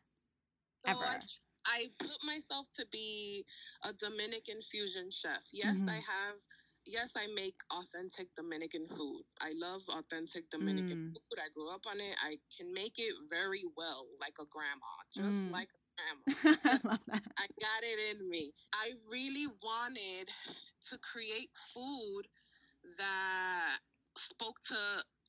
So 0.85 0.93
Ever. 0.93 1.05
I, 1.05 1.19
I 1.67 1.87
put 1.99 2.23
myself 2.25 2.67
to 2.77 2.87
be 2.93 3.45
a 3.83 3.93
Dominican 3.93 4.61
fusion 4.61 5.11
chef. 5.11 5.43
Yes, 5.53 5.87
I 5.89 5.99
Mhm. 5.99 6.07
have 6.07 6.37
yes, 6.87 7.17
I 7.17 7.27
make 7.35 7.57
authentic 7.73 8.33
Dominican 8.37 8.87
food. 8.87 9.25
I 9.41 9.53
love 9.59 9.83
authentic 9.89 10.49
Dominican 10.51 10.99
Mm. 10.99 11.13
food. 11.15 11.39
I 11.43 11.49
grew 11.49 11.69
up 11.69 11.85
on 11.87 12.01
it. 12.01 12.17
I 12.23 12.39
can 12.57 12.73
make 12.73 12.99
it 12.99 13.13
very 13.29 13.65
well, 13.77 14.07
like 14.21 14.39
a 14.39 14.47
grandma, 14.47 14.87
just 15.13 15.49
Mm. 15.49 15.51
like 15.51 15.69
a 15.75 15.79
I 16.45 16.79
love 16.85 17.01
that. 17.09 17.23
I 17.39 17.47
got 17.61 17.83
it 17.83 18.17
in 18.17 18.29
me. 18.29 18.53
I 18.73 18.93
really 19.11 19.47
wanted 19.63 20.29
to 20.91 20.99
create 20.99 21.51
food 21.75 22.25
that 22.99 23.79
spoke 24.19 24.59
to 24.69 24.77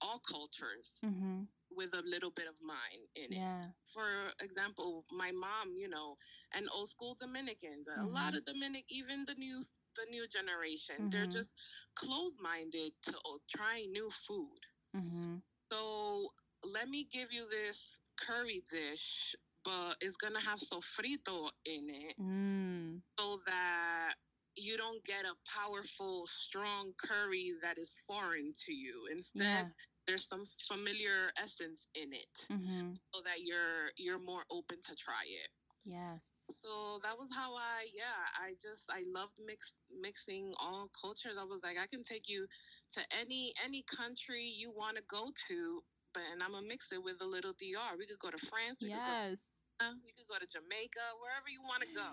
all 0.01 0.19
cultures 0.19 1.05
Mm-hmm. 1.05 1.43
with 1.75 1.93
a 1.93 2.01
little 2.07 2.31
bit 2.31 2.47
of 2.47 2.55
mine 2.61 3.03
in 3.15 3.31
it. 3.33 3.37
Yeah. 3.37 3.65
For 3.93 4.27
example, 4.41 5.05
my 5.11 5.31
mom, 5.31 5.75
you 5.77 5.87
know, 5.89 6.17
and 6.53 6.67
old 6.73 6.89
school 6.89 7.15
Dominicans, 7.19 7.87
a 7.87 8.05
lot 8.05 8.33
Mhm. 8.33 8.37
of 8.37 8.45
Dominic, 8.45 8.85
even 8.89 9.25
the 9.25 9.35
new 9.35 9.59
the 9.95 10.05
new 10.11 10.27
generation, 10.27 11.09
they're 11.09 11.25
Mhm. 11.25 11.31
just 11.31 11.55
closed 11.95 12.39
minded 12.39 12.93
to 13.03 13.19
oh, 13.25 13.39
trying 13.49 13.91
new 13.91 14.09
food. 14.11 14.61
Mm-hmm. 14.95 15.37
So 15.71 16.33
let 16.63 16.89
me 16.89 17.03
give 17.05 17.31
you 17.31 17.47
this 17.49 17.99
curry 18.17 18.61
dish, 18.69 19.35
but 19.67 19.97
it's 19.99 20.15
gonna 20.15 20.39
have 20.39 20.59
sofrito 20.59 21.49
in 21.65 21.89
it 21.89 22.15
Mm. 22.17 23.01
so 23.19 23.37
that 23.45 24.13
you 24.55 24.77
don't 24.77 25.03
get 25.05 25.25
a 25.25 25.35
powerful, 25.45 26.25
strong 26.27 26.93
curry 26.97 27.51
that 27.61 27.77
is 27.77 27.95
foreign 28.07 28.53
to 28.65 28.71
you. 28.73 29.07
Instead, 29.11 29.43
Yeah. 29.43 29.69
there's 30.07 30.25
some 30.27 30.45
familiar 30.67 31.31
essence 31.37 31.85
in 31.93 32.13
it, 32.13 32.35
Mm-hmm. 32.49 32.93
so 33.13 33.21
that 33.25 33.39
you're 33.43 33.91
you're 33.97 34.23
more 34.31 34.45
open 34.49 34.77
to 34.87 34.95
try 34.95 35.23
it. 35.27 35.51
Yes. 35.83 36.23
So 36.63 36.99
that 37.03 37.17
was 37.19 37.29
how 37.33 37.55
I, 37.55 37.87
yeah, 37.93 38.23
I 38.39 38.55
just 38.61 38.89
I 38.89 39.03
loved 39.19 39.37
mix 39.45 39.73
mixing 39.91 40.53
all 40.57 40.89
cultures. 40.99 41.37
I 41.37 41.43
was 41.43 41.61
like, 41.61 41.77
I 41.77 41.87
can 41.87 42.03
take 42.03 42.27
you 42.29 42.47
to 42.95 43.01
any 43.11 43.53
any 43.63 43.83
country 43.83 44.43
you 44.47 44.71
want 44.71 44.95
to 44.97 45.03
go 45.03 45.23
to, 45.49 45.83
but 46.13 46.23
and 46.31 46.41
I'm 46.41 46.53
gonna 46.53 46.65
mix 46.67 46.91
it 46.91 47.03
with 47.03 47.21
a 47.21 47.25
little 47.25 47.53
DR. 47.53 47.97
We 47.97 48.07
could 48.07 48.19
go 48.19 48.29
to 48.31 48.37
France. 48.47 48.81
We 48.81 48.89
Yes. 48.89 48.97
could 49.05 49.37
go. 49.37 49.46
We 49.79 50.11
could 50.17 50.27
go 50.27 50.37
to 50.39 50.47
Jamaica, 50.47 51.05
wherever 51.21 51.49
you 51.49 51.61
want 51.61 51.81
to 51.83 51.89
go. 51.93 52.09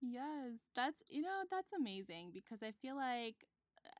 Yes, 0.00 0.60
that's 0.74 1.02
you 1.08 1.22
know 1.22 1.42
that's 1.50 1.72
amazing 1.72 2.30
because 2.32 2.62
I 2.62 2.72
feel 2.72 2.96
like 2.96 3.34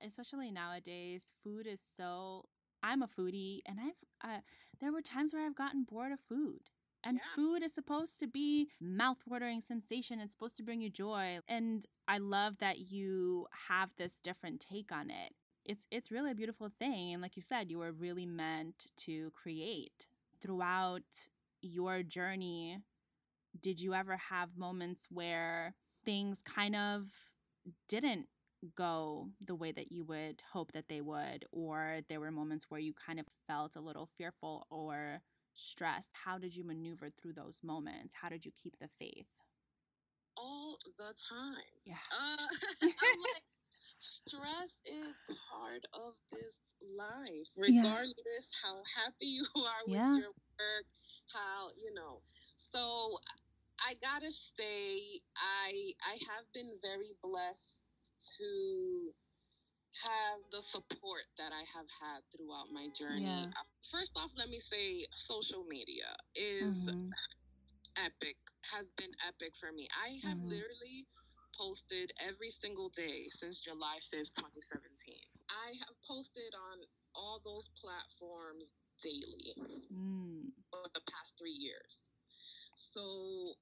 especially 0.04 0.50
nowadays 0.50 1.22
food 1.42 1.66
is 1.66 1.80
so 1.96 2.44
I'm 2.82 3.02
a 3.02 3.08
foodie 3.08 3.60
and 3.66 3.78
I've 3.80 4.00
uh, 4.30 4.40
there 4.80 4.92
were 4.92 5.02
times 5.02 5.32
where 5.34 5.44
I've 5.44 5.54
gotten 5.56 5.84
bored 5.84 6.12
of 6.12 6.20
food. 6.28 6.60
And 7.02 7.16
Yeah. 7.16 7.34
food 7.34 7.62
is 7.62 7.72
supposed 7.74 8.20
to 8.20 8.26
be 8.26 8.68
mouth-watering 8.80 9.62
sensation. 9.62 10.20
It's 10.20 10.32
supposed 10.32 10.56
to 10.58 10.62
bring 10.62 10.82
you 10.82 10.90
joy. 10.90 11.38
And 11.48 11.86
I 12.06 12.18
love 12.18 12.58
that 12.58 12.90
you 12.92 13.46
have 13.68 13.90
this 13.96 14.20
different 14.20 14.60
take 14.60 14.92
on 14.92 15.10
it. 15.10 15.32
It's 15.64 15.86
it's 15.90 16.10
really 16.10 16.30
a 16.30 16.34
beautiful 16.34 16.70
thing. 16.78 17.12
And 17.14 17.22
like 17.22 17.36
you 17.36 17.42
said, 17.42 17.70
you 17.70 17.78
were 17.78 17.92
really 17.92 18.26
meant 18.26 18.86
to 18.98 19.30
create. 19.32 20.06
Throughout 20.40 21.28
your 21.62 22.02
journey, 22.02 22.78
did 23.58 23.80
you 23.80 23.94
ever 23.94 24.16
have 24.16 24.56
moments 24.56 25.06
where 25.10 25.74
things 26.04 26.42
kind 26.42 26.76
of 26.76 27.06
didn't 27.88 28.26
go 28.76 29.30
the 29.44 29.54
way 29.54 29.72
that 29.72 29.90
you 29.90 30.04
would 30.04 30.42
hope 30.52 30.72
that 30.72 30.88
they 30.88 31.00
would? 31.00 31.44
Or 31.52 32.00
there 32.08 32.20
were 32.20 32.30
moments 32.30 32.66
where 32.68 32.80
you 32.80 32.92
kind 32.94 33.18
of 33.18 33.26
felt 33.46 33.76
a 33.76 33.80
little 33.80 34.08
fearful 34.16 34.66
or 34.70 35.22
stressed? 35.54 36.10
How 36.24 36.38
did 36.38 36.54
you 36.54 36.64
maneuver 36.64 37.10
through 37.10 37.34
those 37.34 37.60
moments? 37.62 38.14
How 38.20 38.28
did 38.28 38.44
you 38.44 38.52
keep 38.52 38.78
the 38.78 38.88
faith? 38.98 39.26
All 40.36 40.76
the 40.96 41.14
time. 41.28 41.54
yeah. 41.84 41.94
Uh, 42.12 42.36
I'm 42.82 42.88
like, 42.88 43.42
stress 44.00 44.80
is 44.86 45.14
part 45.52 45.84
of 45.94 46.14
this 46.32 46.56
life, 46.82 47.48
Yeah. 47.66 47.82
regardless 47.84 48.46
how 48.62 48.82
happy 48.96 49.26
you 49.38 49.46
are 49.56 49.84
with 49.86 49.94
Yeah. 49.94 50.16
your 50.16 50.32
work, 50.34 50.86
how 51.32 51.68
you 51.76 51.94
know. 51.94 52.22
So 52.56 53.18
I 53.80 53.94
gotta 54.02 54.30
say, 54.32 55.20
I 55.36 55.92
I 56.04 56.18
have 56.28 56.46
been 56.54 56.72
very 56.82 57.12
blessed 57.22 57.82
to 58.38 59.12
have 60.04 60.40
the 60.52 60.62
support 60.62 61.26
that 61.38 61.52
I 61.52 61.64
have 61.74 61.88
had 62.00 62.22
throughout 62.32 62.72
my 62.72 62.88
journey. 62.98 63.48
Yeah. 63.48 63.50
Uh, 63.60 63.64
First 63.90 64.12
off, 64.16 64.32
let 64.38 64.48
me 64.48 64.60
say 64.60 65.06
social 65.12 65.64
media 65.68 66.14
is 66.36 66.88
Mhm. 66.88 67.10
epic 67.96 68.36
has 68.72 68.90
been 68.96 69.10
epic 69.26 69.52
for 69.58 69.72
me 69.72 69.88
i 70.04 70.16
have 70.24 70.38
Mhm. 70.38 70.48
literally 70.48 71.06
posted 71.60 72.08
every 72.24 72.48
single 72.48 72.88
day 72.88 73.28
since 73.36 73.60
july 73.60 73.98
5th 74.08 74.32
2017 74.32 75.12
i 75.52 75.76
have 75.84 75.96
posted 76.08 76.52
on 76.72 76.78
all 77.14 77.36
those 77.44 77.68
platforms 77.76 78.72
daily 79.04 79.52
Mm. 79.92 80.52
for 80.70 80.86
the 80.94 81.02
past 81.10 81.34
three 81.36 81.56
years. 81.56 82.06
So 82.76 83.56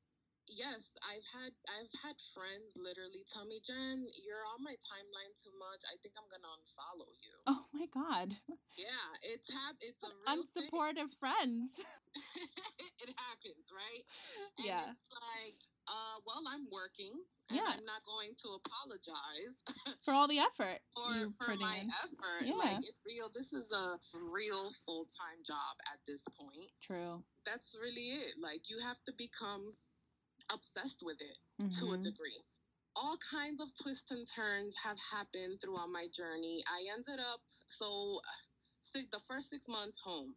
yes 0.50 0.92
i've 1.04 1.24
had 1.32 1.52
i've 1.76 1.92
had 2.04 2.16
friends 2.36 2.72
literally 2.76 3.24
tell 3.32 3.44
me 3.44 3.60
jen 3.64 4.04
you're 4.24 4.44
on 4.52 4.60
my 4.64 4.76
timeline 4.90 5.32
too 5.40 5.52
much. 5.58 5.80
I 5.88 5.96
think 6.02 6.14
i'm 6.20 6.28
gonna 6.32 6.52
unfollow 6.58 7.08
you. 7.24 7.34
Oh 7.48 7.64
my 7.72 7.86
god. 7.92 8.36
Yeah 8.76 9.08
it's 9.24 9.48
hap- 9.50 9.80
it's 9.80 10.02
a 10.04 10.12
real 10.26 10.44
thing. 10.52 10.68
Unsupportive 10.68 11.10
friends. 11.18 11.72
It 13.02 13.14
happens, 13.16 13.66
right? 13.72 14.04
And 14.58 14.66
Yeah. 14.66 14.90
it's 14.92 15.06
like, 15.14 15.58
uh, 15.88 16.20
well, 16.26 16.42
I'm 16.48 16.68
working, 16.70 17.12
and 17.50 17.56
Yeah. 17.58 17.72
I'm 17.72 17.84
not 17.84 18.04
going 18.04 18.34
to 18.44 18.48
apologize 18.60 19.56
for 20.04 20.12
all 20.12 20.28
the 20.28 20.38
effort 20.38 20.80
for 20.94 21.32
for 21.40 21.56
my 21.56 21.78
in. 21.78 21.90
effort. 22.04 22.44
Yeah. 22.44 22.54
Like 22.54 22.78
it's 22.84 23.00
real. 23.06 23.30
This 23.34 23.52
is 23.52 23.72
a 23.72 23.98
real 24.12 24.70
full 24.84 25.06
time 25.06 25.40
job 25.46 25.74
at 25.92 25.98
this 26.06 26.22
point. 26.38 26.70
true 26.82 27.24
That's 27.46 27.74
really 27.80 28.20
it. 28.20 28.34
Like 28.40 28.68
you 28.68 28.78
have 28.80 29.02
to 29.06 29.12
become 29.16 29.72
obsessed 30.52 31.02
with 31.02 31.18
it 31.20 31.38
to 31.78 31.92
a 31.92 31.96
Mhm. 31.98 32.02
degree. 32.04 32.44
All 32.96 33.16
kinds 33.18 33.60
of 33.60 33.74
twists 33.74 34.10
and 34.10 34.26
turns 34.28 34.74
have 34.84 34.98
happened 35.12 35.60
throughout 35.60 35.88
my 35.90 36.08
journey. 36.08 36.62
I 36.66 36.86
ended 36.92 37.20
up 37.20 37.40
so 37.68 38.20
six, 38.80 39.08
the 39.10 39.20
first 39.20 39.50
six 39.50 39.68
months 39.68 39.96
home. 40.02 40.36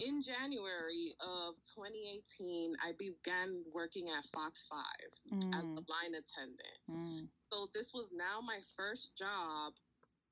In 0.00 0.20
January 0.20 1.14
of 1.20 1.54
2018, 1.74 2.74
I 2.82 2.92
began 2.98 3.64
working 3.72 4.08
at 4.10 4.24
Fox 4.26 4.66
5 4.68 4.82
as 5.54 5.64
a 5.64 5.82
Mm. 5.82 5.88
line 5.88 6.14
attendant. 6.14 6.78
Mm. 6.90 7.28
So 7.52 7.66
this 7.72 7.92
was 7.94 8.10
now 8.12 8.40
my 8.40 8.60
first 8.76 9.14
job 9.16 9.74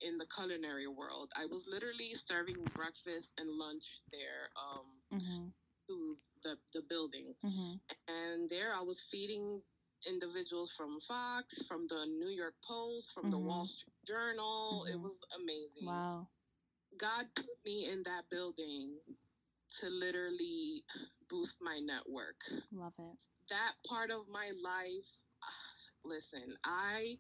in 0.01 0.19
the 0.19 0.27
culinary 0.27 0.89
world. 0.89 1.31
I 1.37 1.47
was 1.47 1.67
literally 1.69 2.13
serving 2.15 2.65
breakfast 2.75 3.35
and 3.39 3.49
lunch 3.49 4.03
there 4.11 4.51
um, 4.57 5.01
Mhm. 5.13 5.53
to 5.87 6.19
the, 6.43 6.59
the 6.73 6.83
building 6.83 7.37
Mhm. 7.45 7.81
and 8.09 8.49
there 8.51 8.75
I 8.75 8.81
was 8.81 9.01
feeding 9.03 9.63
individuals 10.07 10.73
from 10.73 11.01
Fox, 11.01 11.63
from 11.63 11.87
the 11.87 12.05
New 12.07 12.31
York 12.31 12.61
Post, 12.63 13.13
from 13.13 13.31
the 13.31 13.39
Wall 13.39 13.65
Mhm. 13.67 13.69
Street 13.69 14.05
Journal. 14.05 14.85
It 14.87 14.97
Mhm. 14.97 15.03
was 15.03 15.23
amazing. 15.37 15.87
wow 15.87 16.29
God 16.99 17.35
put 17.35 17.65
me 17.65 17.87
in 17.89 18.03
that 18.03 18.29
building 18.29 19.01
to 19.81 19.89
literally 19.89 20.85
boost 21.29 21.59
my 21.63 21.79
network. 21.85 22.41
love 22.73 22.93
it 22.99 23.17
That 23.51 23.73
part 23.89 24.11
of 24.11 24.29
my 24.31 24.51
life, 24.63 25.09
listen, 26.05 26.57
I 26.65 27.17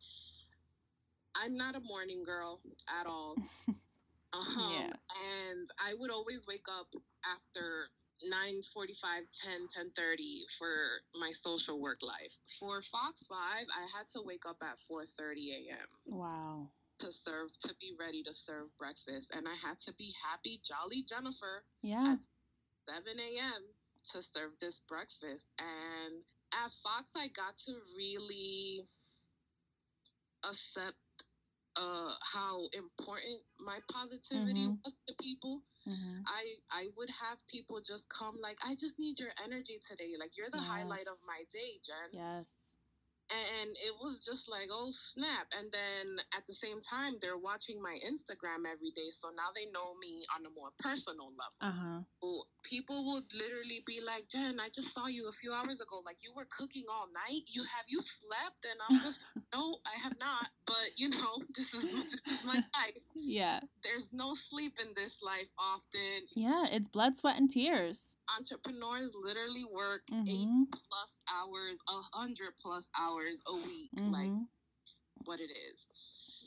I'm 1.37 1.56
not 1.56 1.75
a 1.76 1.80
morning 1.80 2.23
girl 2.25 2.61
at 3.00 3.06
all. 3.06 3.37
Um, 4.35 4.47
Yeah. 4.59 4.92
and 5.50 5.68
I 5.78 5.92
would 5.99 6.11
always 6.11 6.47
wake 6.49 6.64
up 6.66 6.87
after 7.30 7.90
9 8.30 8.62
45 8.73 9.28
10 9.44 9.68
10 9.75 9.90
30 9.94 10.47
for 10.59 10.68
my 11.21 11.32
social 11.32 11.78
work 11.78 11.99
life 12.02 12.32
for 12.59 12.80
fox 12.80 13.25
5 13.28 13.37
i 13.38 13.87
had 13.94 14.09
to 14.14 14.23
wake 14.25 14.47
up 14.49 14.56
at 14.62 14.78
4 14.88 15.04
30 15.04 15.68
a.m 15.68 16.16
wow 16.18 16.71
to 17.00 17.12
serve 17.12 17.50
to 17.61 17.75
be 17.78 17.92
ready 18.00 18.23
to 18.23 18.32
serve 18.32 18.68
breakfast 18.78 19.32
and 19.37 19.47
i 19.47 19.54
had 19.68 19.78
to 19.80 19.92
be 19.99 20.14
happy 20.25 20.62
jolly 20.66 21.04
jennifer 21.06 21.64
yeah 21.82 22.16
7 22.89 23.19
a.m 23.19 23.62
to 24.12 24.23
serve 24.23 24.53
this 24.61 24.81
breakfast 24.89 25.47
and 25.59 26.25
at 26.53 26.73
fox 26.83 27.12
i 27.17 27.29
got 27.29 27.57
to 27.57 27.73
really 27.97 28.83
accept 30.49 30.97
uh 31.77 32.15
how 32.21 32.67
important 32.75 33.41
my 33.61 33.79
positivity 33.89 34.67
Mhm. 34.67 34.79
was 34.85 34.95
to 35.07 35.15
people 35.23 35.62
Mhm. 35.87 36.23
I 36.27 36.57
I 36.71 36.89
would 36.97 37.11
have 37.11 37.39
people 37.49 37.81
just 37.81 38.09
come 38.09 38.37
like 38.41 38.59
I 38.65 38.75
just 38.77 38.99
need 38.99 39.19
your 39.19 39.33
energy 39.43 39.79
today. 39.81 40.15
Like 40.19 40.37
you're 40.37 40.51
the 40.51 40.59
highlight 40.59 41.07
of 41.09 41.19
my 41.27 41.45
day, 41.51 41.81
Jen. 41.85 42.11
yes 42.12 42.72
And 43.33 43.71
it 43.81 43.95
was 44.01 44.19
just 44.19 44.49
like, 44.49 44.69
oh 44.71 44.91
snap. 44.91 45.47
And 45.57 45.73
then 45.73 46.21
at 46.37 46.47
the 46.47 46.55
same 46.55 46.81
time, 46.81 47.15
they're 47.21 47.39
watching 47.39 47.81
my 47.81 47.97
Instagram 48.05 48.69
every 48.71 48.93
day. 48.95 49.09
So 49.12 49.29
now 49.35 49.49
they 49.55 49.67
know 49.73 49.97
me 50.01 50.25
on 50.37 50.45
a 50.45 50.53
more 50.53 50.71
personal 50.79 51.33
level. 51.33 51.59
uh-huh 51.61 52.01
So 52.21 52.45
people 52.62 53.12
would 53.12 53.33
literally 53.33 53.83
be 53.87 54.01
like, 54.05 54.29
Jen, 54.29 54.61
I 54.61 54.69
just 54.69 54.93
saw 54.93 55.07
you 55.07 55.29
a 55.29 55.33
few 55.33 55.53
hours 55.53 55.81
ago. 55.81 56.01
Like 56.05 56.23
you 56.23 56.33
were 56.37 56.47
cooking 56.51 56.85
all 56.93 57.09
night. 57.12 57.43
You 57.47 57.62
have 57.62 57.87
you 57.89 58.01
slept? 58.01 58.65
And 58.69 58.79
I'm 58.89 59.01
just 59.01 59.21
no, 59.55 59.79
I 59.87 59.99
have 60.03 60.17
not. 60.19 60.49
But 60.67 60.97
you 60.97 61.09
know, 61.09 61.41
this 61.57 61.73
is 61.75 61.83
this 61.93 62.21
is 62.39 62.45
my 62.45 62.55
life. 62.77 63.03
Yeah. 63.15 63.61
There's 63.83 64.12
no 64.12 64.35
sleep 64.35 64.79
in 64.81 64.93
this 64.95 65.19
life 65.23 65.49
often. 65.59 66.29
Yeah, 66.35 66.67
it's 66.71 66.89
blood, 66.89 67.17
sweat, 67.19 67.39
and 67.39 67.51
tears. 67.51 68.01
Entrepreneurs 68.39 69.12
literally 69.15 69.65
work 69.65 70.03
Mhm. 70.11 70.29
eight 70.29 70.81
plus 70.89 71.17
hours, 71.29 71.79
a 71.89 72.01
hundred 72.17 72.57
plus 72.57 72.89
hours 72.99 73.37
a 73.47 73.55
week. 73.55 73.91
Like 73.97 74.31
Mhm. 74.31 74.49
what 75.25 75.41
it 75.41 75.51
is. 75.51 75.87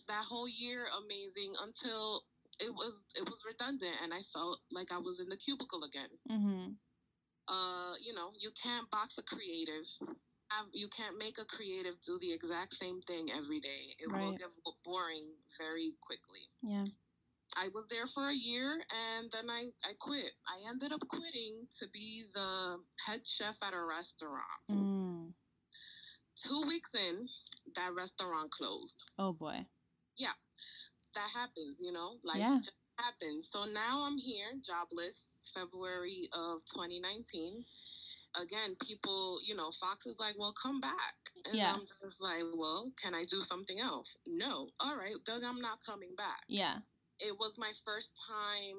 That 0.07 0.25
whole 0.25 0.47
year, 0.47 0.87
amazing 0.87 1.55
until 1.59 2.25
it 2.59 2.73
was 2.73 3.07
it 3.15 3.27
was 3.29 3.43
redundant, 3.45 4.01
and 4.01 4.13
I 4.13 4.23
felt 4.23 4.61
like 4.71 4.91
I 4.91 4.97
was 4.97 5.19
in 5.19 5.29
the 5.29 5.37
cubicle 5.37 5.83
again. 5.83 6.17
Mhm. 6.29 6.77
Uh, 7.47 7.95
you 7.99 8.13
know, 8.13 8.33
you 8.39 8.51
can't 8.51 8.89
box 8.89 9.17
a 9.17 9.23
creative. 9.23 9.85
Have, 10.49 10.67
you 10.73 10.87
can't 10.89 11.17
make 11.17 11.37
a 11.37 11.45
creative 11.45 11.99
do 12.01 12.17
the 12.19 12.31
exact 12.31 12.73
same 12.73 13.01
thing 13.01 13.31
every 13.31 13.59
day. 13.59 13.95
It 13.99 14.07
will 14.11 14.33
get 14.33 14.51
boring 14.83 15.43
very 15.57 15.93
quickly. 16.01 16.49
Yeah. 16.61 16.85
I 17.57 17.69
was 17.73 17.87
there 17.89 18.05
for 18.07 18.29
a 18.29 18.33
year 18.35 18.81
and 19.17 19.31
then 19.31 19.49
I, 19.49 19.69
I 19.83 19.93
quit. 19.99 20.31
I 20.47 20.69
ended 20.69 20.91
up 20.91 21.01
quitting 21.07 21.65
to 21.79 21.87
be 21.93 22.23
the 22.33 22.77
head 23.07 23.21
chef 23.25 23.57
at 23.63 23.73
a 23.73 23.81
restaurant. 23.83 24.43
Mm. 24.69 25.31
Two 26.43 26.63
weeks 26.67 26.95
in, 26.95 27.27
that 27.75 27.93
restaurant 27.95 28.51
closed. 28.51 29.01
Oh 29.17 29.31
boy. 29.33 29.65
Yeah. 30.17 30.33
That 31.13 31.29
happens, 31.33 31.77
you 31.79 31.91
know, 31.93 32.17
life 32.23 32.37
Yeah. 32.37 32.57
just 32.57 32.71
happens. 32.99 33.49
So 33.49 33.65
now 33.65 34.03
I'm 34.05 34.17
here, 34.17 34.51
jobless, 34.65 35.27
February 35.53 36.29
of 36.33 36.59
2019. 36.73 37.63
Again, 38.41 38.75
people, 38.85 39.39
you 39.45 39.55
know, 39.55 39.71
Fox 39.79 40.05
is 40.05 40.19
like, 40.19 40.35
well, 40.37 40.53
come 40.61 40.81
back. 40.81 41.15
And 41.45 41.55
Yeah. 41.55 41.73
I'm 41.73 41.85
just 42.03 42.21
like, 42.21 42.43
well, 42.53 42.91
can 43.01 43.15
I 43.15 43.23
do 43.23 43.39
something 43.39 43.79
else? 43.79 44.17
No. 44.27 44.67
All 44.81 44.97
right, 44.97 45.15
then 45.25 45.45
I'm 45.45 45.61
not 45.61 45.79
coming 45.85 46.15
back. 46.17 46.43
Yeah. 46.49 46.79
It 47.19 47.37
was 47.39 47.57
my 47.57 47.71
first 47.85 48.11
time 48.27 48.77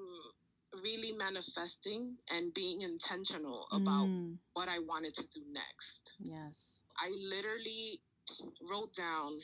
really 0.83 1.13
manifesting 1.13 2.19
and 2.31 2.53
being 2.53 2.83
intentional 2.83 3.67
about 3.73 4.07
Mm. 4.09 4.39
what 4.53 4.69
I 4.69 4.79
wanted 4.81 5.15
to 5.15 5.27
do 5.29 5.43
next. 5.47 6.13
Yes. 6.19 6.83
I 6.99 7.09
literally 7.11 8.03
wrote 8.61 8.93
down 8.95 9.41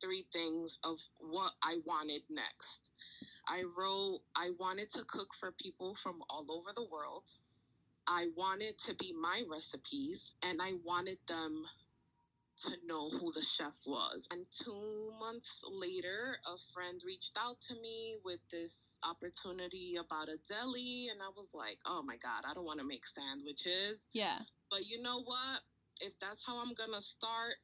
three 0.00 0.22
things 0.32 0.78
of 0.84 0.98
what 1.18 1.54
I 1.62 1.78
wanted 1.84 2.22
next. 2.30 2.80
I 3.46 3.62
wrote, 3.62 4.22
I 4.34 4.50
wanted 4.50 4.90
to 4.90 5.04
cook 5.04 5.34
for 5.34 5.52
people 5.52 5.94
from 5.96 6.22
all 6.30 6.50
over 6.50 6.72
the 6.72 6.84
world. 6.84 7.28
I 8.06 8.28
wanted 8.36 8.78
to 8.78 8.94
be 8.94 9.12
my 9.12 9.44
recipes 9.48 10.32
and 10.42 10.60
I 10.62 10.74
wanted 10.84 11.18
them 11.26 11.64
to 12.62 12.76
know 12.86 13.10
who 13.10 13.32
the 13.32 13.42
chef 13.42 13.74
was. 13.86 14.26
And 14.30 14.46
two 14.50 15.12
months 15.18 15.62
later, 15.70 16.36
a 16.46 16.56
friend 16.72 17.00
reached 17.04 17.36
out 17.36 17.58
to 17.68 17.74
me 17.80 18.16
with 18.24 18.40
this 18.50 18.98
opportunity 19.02 19.96
about 19.98 20.28
a 20.28 20.36
deli. 20.48 21.08
And 21.10 21.20
I 21.22 21.30
was 21.36 21.48
like, 21.54 21.78
oh 21.86 22.02
my 22.02 22.16
God, 22.16 22.44
I 22.48 22.54
don't 22.54 22.66
want 22.66 22.80
to 22.80 22.86
make 22.86 23.04
sandwiches. 23.06 24.06
Yeah. 24.12 24.38
But 24.70 24.86
you 24.86 25.02
know 25.02 25.22
what? 25.22 25.60
If 26.00 26.12
that's 26.20 26.42
how 26.44 26.56
I'm 26.56 26.74
gonna 26.74 27.00
start, 27.00 27.54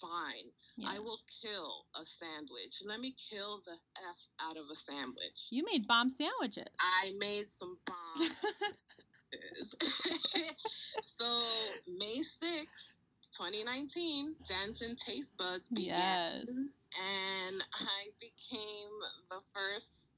fine. 0.00 0.50
yeah. 0.76 0.90
I 0.94 0.98
will 0.98 1.20
kill 1.42 1.86
a 1.94 2.04
sandwich. 2.04 2.82
Let 2.84 3.00
me 3.00 3.14
kill 3.30 3.62
the 3.64 3.72
F 3.72 4.18
out 4.40 4.56
of 4.56 4.64
a 4.70 4.76
sandwich. 4.76 5.48
You 5.50 5.64
made 5.64 5.86
bomb 5.86 6.10
sandwiches. 6.10 6.72
I 6.80 7.12
made 7.18 7.48
some 7.48 7.78
bombs. 7.86 8.30
so 11.02 11.42
May 11.86 12.20
6th, 12.20 12.94
2019, 13.38 14.34
Dance 14.48 14.80
and 14.82 14.98
Taste 14.98 15.36
Buds 15.38 15.68
began. 15.68 15.98
yes. 15.98 16.48
And 16.48 17.62
I 17.72 18.08
became 18.20 18.90
the 19.30 19.38
first 19.54 20.08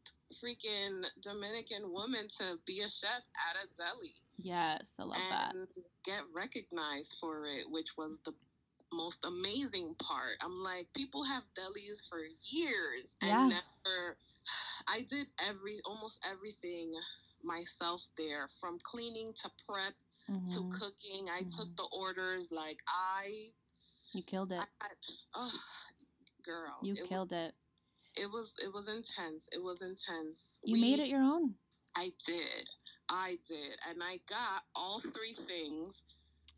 freaking 0.42 1.04
Dominican 1.22 1.92
woman 1.92 2.28
to 2.38 2.58
be 2.66 2.80
a 2.80 2.88
chef 2.88 3.10
at 3.50 3.56
a 3.62 3.66
deli 3.76 4.14
Yes. 4.38 4.94
I 4.98 5.02
love 5.02 5.18
that. 5.30 5.54
and 5.54 5.66
get 6.04 6.22
recognized 6.34 7.16
for 7.20 7.44
it, 7.46 7.68
which 7.70 7.88
was 7.98 8.20
the 8.24 8.32
most 8.92 9.18
amazing 9.24 9.94
part. 10.02 10.36
I'm 10.40 10.62
like, 10.62 10.86
people 10.94 11.22
have 11.24 11.42
delis 11.58 12.08
for 12.08 12.20
years 12.42 13.16
and 13.20 13.28
Yeah. 13.30 13.46
never. 13.48 14.16
I 14.88 15.02
did 15.02 15.26
every 15.46 15.80
almost 15.84 16.18
everything 16.24 16.92
myself 17.42 18.02
there, 18.16 18.48
from 18.60 18.78
cleaning 18.82 19.32
to 19.42 19.50
prep 19.68 19.94
to 20.26 20.32
Mhm. 20.60 20.72
cooking. 20.78 21.28
I 21.28 21.42
took 21.42 21.68
Mhm. 21.68 21.76
the 21.76 21.84
orders. 21.92 22.50
Like 22.52 22.82
I, 22.86 23.52
You 24.12 24.22
killed 24.22 24.52
it. 24.52 24.60
I, 24.80 24.88
oh, 25.34 25.62
girl, 26.42 26.78
You 26.82 26.94
it, 26.94 27.06
killed 27.08 27.32
it. 27.32 27.54
it 28.16 28.26
was 28.30 28.54
it 28.62 28.72
was 28.72 28.88
intense. 28.88 29.48
It 29.52 29.62
was 29.62 29.82
intense. 29.82 30.60
You 30.64 30.74
We- 30.74 30.80
made 30.80 30.98
it 31.00 31.08
your 31.08 31.22
own. 31.22 31.58
I 31.94 32.10
did. 32.26 32.68
I 33.08 33.36
did. 33.48 33.78
And 33.86 34.02
I 34.02 34.18
got 34.18 34.64
all 34.74 35.00
three 35.00 35.32
things 35.34 36.02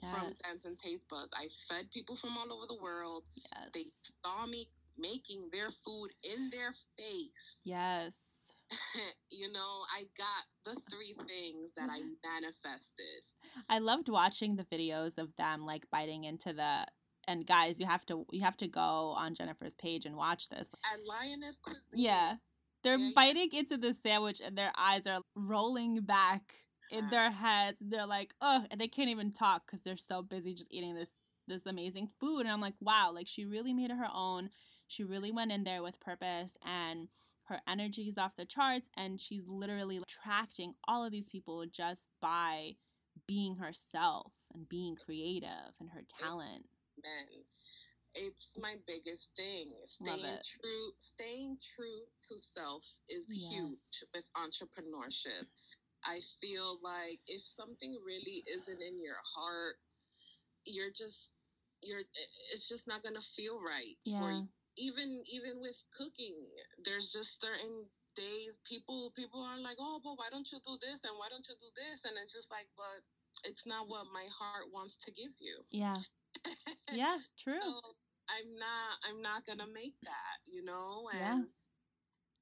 from 0.00 0.28
Yes. 0.30 0.38
Dance 0.40 0.64
and 0.66 0.78
Taste 0.78 1.08
Buds. 1.08 1.32
I 1.34 1.48
fed 1.68 1.90
people 1.90 2.16
from 2.16 2.36
all 2.36 2.52
over 2.52 2.66
the 2.66 2.74
world. 2.74 3.28
Yes. 3.34 3.70
They 3.72 3.90
saw 4.22 4.44
me 4.46 4.68
making 4.98 5.48
their 5.50 5.70
food 5.70 6.14
in 6.22 6.50
their 6.50 6.74
face. 6.96 7.56
Yes. 7.64 8.31
you 9.30 9.50
know, 9.50 9.82
I 9.96 10.04
got 10.16 10.44
the 10.74 10.80
three 10.90 11.14
things 11.26 11.70
that 11.76 11.88
I 11.90 12.00
manifested. 12.24 13.22
I 13.68 13.78
loved 13.78 14.08
watching 14.08 14.56
the 14.56 14.64
videos 14.64 15.18
of 15.18 15.34
them 15.36 15.64
like 15.66 15.86
biting 15.90 16.24
into 16.24 16.52
the 16.52 16.86
and 17.28 17.46
guys, 17.46 17.78
you 17.78 17.86
have 17.86 18.04
to 18.06 18.26
you 18.32 18.40
have 18.40 18.56
to 18.58 18.68
go 18.68 19.14
on 19.16 19.34
Jennifer's 19.34 19.74
page 19.74 20.06
and 20.06 20.16
watch 20.16 20.48
this. 20.48 20.68
At 20.92 21.00
Lioness 21.06 21.56
Cuisine. 21.62 21.80
Yeah. 21.94 22.36
They're 22.82 22.98
Yeah. 22.98 23.10
biting 23.14 23.52
into 23.52 23.76
the 23.76 23.94
sandwich 23.94 24.40
and 24.44 24.58
their 24.58 24.72
eyes 24.76 25.06
are 25.06 25.20
rolling 25.36 26.00
back 26.00 26.54
in 26.90 27.08
their 27.10 27.30
heads. 27.30 27.78
They're 27.80 28.06
like, 28.06 28.34
oh, 28.40 28.66
and 28.70 28.80
they 28.80 28.88
can't 28.88 29.08
even 29.08 29.32
talk 29.32 29.66
because 29.66 29.82
they're 29.82 29.96
so 29.96 30.20
busy 30.22 30.52
just 30.54 30.72
eating 30.72 30.94
this 30.94 31.10
this 31.48 31.66
amazing 31.66 32.08
food. 32.20 32.40
And 32.40 32.50
I'm 32.50 32.60
like, 32.60 32.74
wow, 32.80 33.10
like 33.12 33.28
she 33.28 33.44
really 33.44 33.72
made 33.72 33.90
it 33.90 33.96
her 33.96 34.10
own. 34.12 34.50
She 34.88 35.04
really 35.04 35.30
went 35.30 35.52
in 35.52 35.64
there 35.64 35.82
with 35.82 36.00
purpose 36.00 36.56
and 36.64 37.08
her 37.44 37.60
energy 37.68 38.02
is 38.08 38.18
off 38.18 38.32
the 38.36 38.44
charts 38.44 38.88
and 38.96 39.20
she's 39.20 39.46
literally 39.46 39.98
attracting 39.98 40.74
all 40.86 41.04
of 41.04 41.12
these 41.12 41.28
people 41.28 41.64
just 41.66 42.06
by 42.20 42.72
being 43.26 43.56
herself 43.56 44.32
and 44.54 44.68
being 44.68 44.96
creative 44.96 45.74
and 45.80 45.90
her 45.90 46.02
talent. 46.20 46.66
men. 47.02 47.44
It's 48.14 48.50
my 48.60 48.74
biggest 48.86 49.30
thing. 49.36 49.72
Staying 49.86 50.38
true, 50.44 50.92
staying 50.98 51.56
true 51.74 52.00
to 52.28 52.38
self 52.38 52.84
is 53.08 53.30
huge 53.30 53.78
with 54.14 54.24
entrepreneurship. 54.36 55.46
I 56.04 56.20
feel 56.40 56.78
like 56.82 57.20
if 57.26 57.42
something 57.42 57.96
really 58.04 58.44
isn't 58.52 58.82
in 58.82 59.02
your 59.02 59.16
heart, 59.34 59.76
you're 60.66 60.90
just 60.90 61.38
you're 61.82 62.02
it's 62.52 62.68
just 62.68 62.86
not 62.86 63.02
gonna 63.02 63.20
feel 63.20 63.58
right 63.64 63.96
for 64.04 64.30
Yeah. 64.30 64.40
you. 64.40 64.48
Even 64.76 65.22
even 65.30 65.60
with 65.60 65.76
cooking, 65.92 66.38
there's 66.84 67.12
just 67.12 67.40
certain 67.40 67.86
days 68.16 68.58
people 68.64 69.12
people 69.16 69.42
are 69.42 69.58
like, 69.60 69.76
oh, 69.80 70.00
but 70.02 70.16
why 70.18 70.28
don't 70.30 70.48
you 70.52 70.58
do 70.64 70.78
this 70.80 71.04
and 71.04 71.12
why 71.18 71.28
don't 71.30 71.46
you 71.48 71.54
do 71.60 71.70
this? 71.76 72.04
And 72.04 72.14
it's 72.20 72.32
just 72.32 72.50
like, 72.50 72.68
but 72.76 73.04
it's 73.44 73.66
not 73.66 73.88
what 73.88 74.06
my 74.12 74.26
heart 74.32 74.64
wants 74.72 74.96
to 74.96 75.12
give 75.12 75.32
you. 75.40 75.64
Yeah. 75.70 75.98
Yeah, 76.90 77.18
true. 77.38 77.60
So 77.60 77.80
I'm 78.28 78.58
not 78.58 78.98
I'm 79.08 79.20
not 79.22 79.46
gonna 79.46 79.66
make 79.72 79.94
that, 80.02 80.38
you 80.46 80.64
know? 80.64 81.08
And 81.12 81.20
Yeah. 81.20 81.42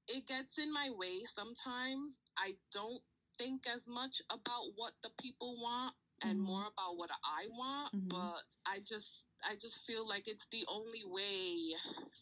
it 0.07 0.27
gets 0.27 0.57
in 0.57 0.71
my 0.73 0.89
way 0.91 1.21
sometimes. 1.23 2.19
I 2.37 2.55
don't 2.73 3.01
think 3.37 3.67
as 3.67 3.87
much 3.87 4.21
about 4.29 4.73
what 4.75 4.93
the 5.03 5.09
people 5.21 5.55
want 5.61 5.95
and 6.23 6.39
Mhm. 6.39 6.45
more 6.45 6.67
about 6.67 6.97
what 6.97 7.09
I 7.25 7.47
want, 7.49 7.93
Mhm. 7.93 8.09
but 8.09 8.43
I 8.65 8.79
just 8.79 9.25
I 9.49 9.55
just 9.55 9.85
feel 9.85 10.07
like 10.07 10.27
it's 10.27 10.47
the 10.51 10.65
only 10.67 11.03
way 11.05 11.73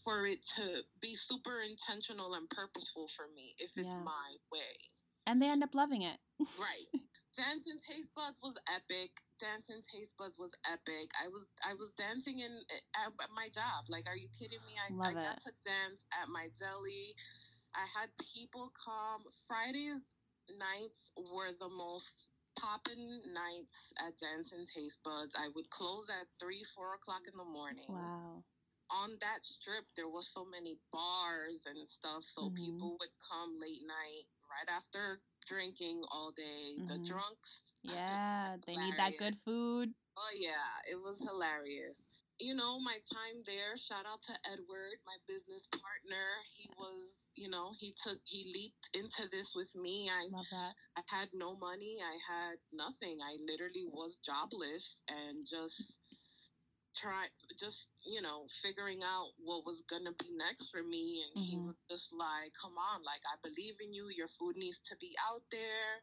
for 0.04 0.26
it 0.26 0.46
to 0.56 0.84
be 1.02 1.16
super 1.16 1.62
intentional 1.62 2.34
and 2.36 2.48
purposeful 2.50 3.08
for 3.16 3.28
me 3.36 3.56
if 3.58 3.72
it's 3.78 3.94
Yeah. 3.94 4.04
my 4.04 4.36
way. 4.52 4.76
And 5.28 5.42
they 5.42 5.48
end 5.48 5.64
up 5.64 5.76
loving 5.76 6.04
it. 6.04 6.20
Right. 6.58 6.88
Dance 7.38 7.68
and 7.68 7.80
Taste 7.82 8.14
Buds 8.16 8.42
was 8.42 8.56
epic. 8.68 9.12
Dance 9.40 9.70
and 9.70 9.84
Taste 9.84 10.12
Buds 10.18 10.38
was 10.38 10.52
epic. 10.66 11.12
I 11.24 11.28
was 11.30 11.48
I 11.64 11.74
was 11.74 11.92
dancing 11.92 12.40
in 12.40 12.52
at, 12.96 13.14
my 13.34 13.48
job. 13.48 13.86
Like, 13.88 14.08
are 14.08 14.18
you 14.18 14.28
kidding 14.38 14.60
me? 14.68 14.76
I, 14.76 15.10
I 15.10 15.14
got 15.14 15.38
it. 15.38 15.44
to 15.46 15.52
dance 15.64 16.06
at 16.22 16.28
my 16.28 16.48
deli. 16.60 17.16
I 17.76 17.86
had 17.96 18.10
people 18.34 18.72
come. 18.76 19.24
Fridays 19.48 20.02
nights 20.58 21.12
were 21.16 21.54
the 21.60 21.70
most 21.70 22.28
poppin' 22.60 23.34
nights 23.34 23.94
at 23.98 24.18
Dance 24.18 24.52
and 24.52 24.68
Taste 24.68 25.00
Buds. 25.04 25.36
I 25.36 25.48
would 25.56 25.70
close 25.70 26.10
at 26.10 26.28
three, 26.40 26.64
four 26.64 26.94
o'clock 26.96 27.28
in 27.28 27.38
the 27.38 27.46
morning 27.46 27.86
Wow. 27.88 28.44
on 28.92 29.18
that 29.22 29.44
strip 29.44 29.86
there 29.96 30.10
was 30.10 30.28
so 30.28 30.44
many 30.44 30.76
bars 30.92 31.66
and 31.68 31.88
stuff 31.88 32.24
so 32.24 32.50
Mhm. 32.50 32.56
people 32.56 32.98
would 33.00 33.20
come 33.20 33.60
late 33.60 33.84
night 33.84 34.26
right 34.50 34.68
after 34.68 35.22
drinking 35.46 36.04
all 36.12 36.32
day. 36.32 36.76
Mm-hmm. 36.78 36.88
The 36.88 37.00
drunks. 37.08 37.62
Yeah, 37.84 38.58
they 38.66 38.76
need 38.76 38.96
that 38.98 39.18
good 39.18 39.38
food. 39.46 39.96
Oh 40.18 40.32
yeah, 40.36 40.82
it 40.90 40.96
was 41.02 41.20
hilarious. 41.20 42.19
You 42.40 42.56
know, 42.56 42.80
my 42.80 42.96
time 43.12 43.44
there, 43.46 43.76
shout 43.76 44.08
out 44.08 44.22
to 44.28 44.34
Edward, 44.48 44.96
my 45.06 45.20
business 45.28 45.68
partner. 45.76 46.24
He 46.56 46.70
was, 46.80 47.20
you 47.36 47.50
know, 47.50 47.72
he 47.78 47.94
took 48.02 48.20
he 48.24 48.52
leaped 48.56 48.90
into 48.96 49.30
this 49.30 49.54
with 49.54 49.76
me. 49.76 50.10
I 50.10 50.24
love 50.32 50.48
that. 50.52 50.74
I 50.96 51.02
had 51.12 51.28
no 51.34 51.58
money. 51.58 52.00
I 52.00 52.16
had 52.24 52.56
nothing. 52.72 53.20
I 53.20 53.36
literally 53.44 53.88
was 53.92 54.20
jobless 54.24 54.98
and 55.10 55.46
just 55.46 56.00
try 56.96 57.26
just 57.60 57.90
you 58.04 58.22
know 58.22 58.46
figuring 58.62 59.00
out 59.04 59.30
what 59.44 59.66
was 59.66 59.84
gonna 59.90 60.14
be 60.18 60.30
next 60.36 60.70
for 60.72 60.82
me 60.82 61.22
and 61.22 61.44
mm-hmm. 61.44 61.52
he 61.52 61.58
was 61.58 61.78
just 61.90 62.10
like 62.18 62.52
come 62.60 62.74
on 62.74 63.04
like 63.06 63.22
i 63.30 63.38
believe 63.46 63.78
in 63.80 63.94
you 63.94 64.10
your 64.10 64.28
food 64.40 64.58
needs 64.58 64.80
to 64.80 64.96
be 64.98 65.14
out 65.30 65.44
there 65.52 66.02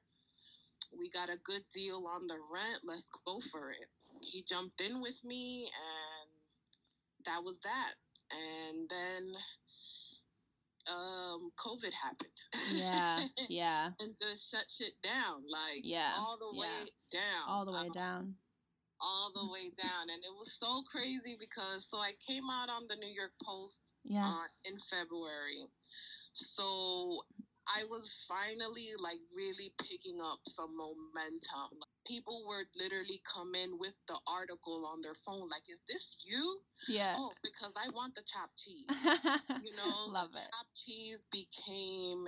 we 0.97 1.11
got 1.11 1.29
a 1.29 1.43
good 1.43 1.65
deal 1.75 2.07
on 2.07 2.27
the 2.27 2.39
rent 2.53 2.81
let's 2.85 3.11
go 3.27 3.41
for 3.51 3.71
it 3.71 3.91
he 4.23 4.45
jumped 4.49 4.81
in 4.81 5.03
with 5.03 5.19
me 5.25 5.67
and 5.67 6.06
that 7.27 7.43
was 7.45 7.59
that. 7.63 7.95
And 8.31 8.89
then 8.89 9.33
um 10.89 11.51
covid 11.59 11.93
happened. 11.93 12.31
Yeah 12.71 13.21
yeah. 13.49 13.91
And 14.01 14.13
just 14.21 14.51
shut 14.51 14.65
shit 14.71 14.95
down 15.03 15.43
like 15.51 15.83
yeah 15.83 16.13
all 16.17 16.39
the 16.39 16.57
yeah. 16.57 16.61
way 16.61 16.91
down. 17.13 17.45
All 17.49 17.65
the 17.65 17.73
way 17.73 17.87
um, 17.87 17.91
down. 17.93 18.35
All 19.01 19.31
the 19.35 19.53
way 19.53 19.71
down. 19.77 20.09
And 20.09 20.25
it 20.25 20.33
was 20.39 20.57
so 20.59 20.83
crazy 20.91 21.37
because 21.39 21.89
so 21.89 21.99
i 21.99 22.13
came 22.27 22.49
out 22.51 22.71
on 22.71 22.85
the 22.89 22.97
new 22.97 23.13
york 23.13 23.33
post 23.43 23.95
yeah. 24.05 24.27
Uh, 24.27 24.47
in 24.65 24.79
february. 24.79 25.67
So 26.33 27.23
i 27.75 27.85
was 27.91 28.09
finally 28.29 28.93
like 28.99 29.19
really 29.35 29.73
picking 29.83 30.19
up 30.23 30.39
some 30.47 30.77
momentum. 30.77 31.71
Like, 31.79 31.97
people 32.07 32.45
were 32.49 32.65
literally 32.77 33.21
coming 33.27 33.77
with 33.79 33.95
the 34.09 34.19
article 34.27 34.87
on 34.87 35.01
their 35.03 35.15
phone 35.27 35.49
like 35.49 35.67
is 35.69 35.81
this 35.89 36.17
you? 36.25 36.61
Yeah. 36.89 37.15
Oh 37.17 37.33
because 37.43 37.75
i 37.77 37.89
want 37.95 38.15
the 38.15 38.23
chopped 38.23 38.59
cheese. 38.59 38.87
You 39.63 39.75
know 39.79 40.13
love 40.13 40.31
it. 40.35 40.49
chopped 40.51 40.77
cheese 40.85 41.19
became 41.33 42.25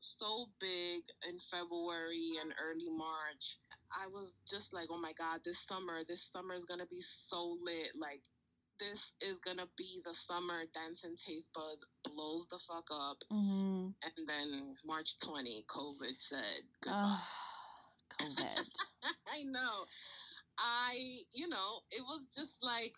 so 0.00 0.46
big 0.60 1.02
in 1.28 1.38
february 1.50 2.38
and 2.42 2.52
early 2.62 2.88
march. 2.90 3.58
I 3.92 4.06
was 4.08 4.40
just 4.50 4.72
like, 4.72 4.88
oh 4.90 4.98
my 4.98 5.12
God, 5.12 5.40
this 5.44 5.60
summer, 5.68 6.00
this 6.08 6.24
summer 6.32 6.54
is 6.54 6.64
gonna 6.64 6.86
be 6.86 7.00
so 7.02 7.58
lit. 7.62 7.90
Like, 7.94 8.22
this 8.80 9.12
is 9.20 9.38
gonna 9.38 9.68
be 9.76 10.00
the 10.04 10.14
summer 10.14 10.64
Dance 10.72 11.04
and 11.04 11.18
Taste 11.18 11.50
Buds 11.54 11.84
blows 12.14 12.46
the 12.48 12.58
fuck 12.58 12.88
up. 12.92 13.18
Mm-hmm. 13.32 13.88
And 14.04 14.28
then 14.28 14.76
March 14.84 15.18
20, 15.24 15.64
COVID 15.68 16.16
said 16.18 16.62
goodbye. 16.82 17.18
COVID. 18.20 18.64
I 19.32 19.42
know. 19.44 19.84
I, 20.58 21.24
you 21.32 21.48
know, 21.48 21.80
it 21.90 22.02
was 22.02 22.26
just 22.36 22.62
like 22.62 22.94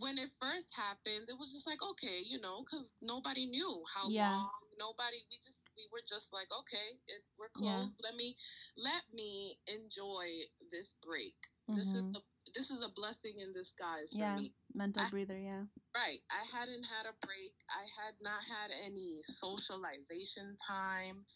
when 0.00 0.18
it 0.18 0.30
first 0.40 0.72
happened, 0.74 1.28
it 1.28 1.38
was 1.38 1.52
just 1.52 1.66
like, 1.66 1.78
okay, 1.82 2.20
you 2.24 2.40
know, 2.40 2.64
because 2.64 2.90
nobody 3.02 3.46
knew 3.46 3.82
how 3.92 4.08
yeah. 4.08 4.30
long. 4.32 4.50
Nobody, 4.78 5.16
we 5.30 5.36
just 5.44 5.64
we 5.76 5.84
were 5.92 6.04
just 6.08 6.32
like, 6.32 6.48
okay, 6.52 6.96
it, 7.08 7.22
we're 7.38 7.52
closed. 7.52 7.96
Yeah. 8.00 8.08
Let 8.08 8.16
me 8.16 8.36
let 8.76 9.04
me 9.12 9.58
enjoy 9.68 10.44
this 10.72 10.94
break. 11.04 11.36
Mm-hmm. 11.68 11.74
This 11.74 11.88
is 11.88 12.02
mm-hmm. 12.02 12.12
the 12.12 12.20
this 12.56 12.70
is 12.70 12.80
a 12.80 12.88
blessing 12.88 13.34
in 13.36 13.52
disguise 13.52 14.12
for 14.12 14.18
yeah. 14.18 14.36
me. 14.36 14.52
Mental 14.74 15.02
I, 15.04 15.10
breather, 15.10 15.38
yeah. 15.38 15.68
Right. 15.94 16.24
I 16.32 16.42
hadn't 16.48 16.84
had 16.88 17.04
a 17.04 17.14
break. 17.20 17.52
I 17.68 17.84
had 18.00 18.16
not 18.22 18.40
had 18.48 18.72
any 18.72 19.20
socialization 19.22 20.56
time. 20.66 21.28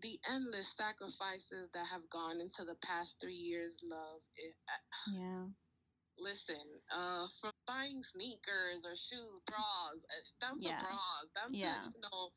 The 0.00 0.18
endless 0.24 0.72
sacrifices 0.74 1.68
that 1.74 1.84
have 1.92 2.08
gone 2.08 2.40
into 2.40 2.64
the 2.64 2.80
past 2.80 3.20
three 3.20 3.36
years, 3.36 3.76
love. 3.84 4.24
It, 4.36 4.54
yeah. 5.12 5.44
Listen, 6.18 6.64
uh, 6.92 7.26
from 7.40 7.52
buying 7.66 8.00
sneakers 8.02 8.84
or 8.84 8.96
shoes, 8.96 9.40
bras, 9.46 9.96
uh, 9.96 10.24
down 10.40 10.60
to 10.60 10.68
yeah. 10.68 10.80
bras, 10.80 11.26
down 11.36 11.52
yeah. 11.52 11.84
to 11.84 11.90
you 11.92 12.00
know 12.04 12.28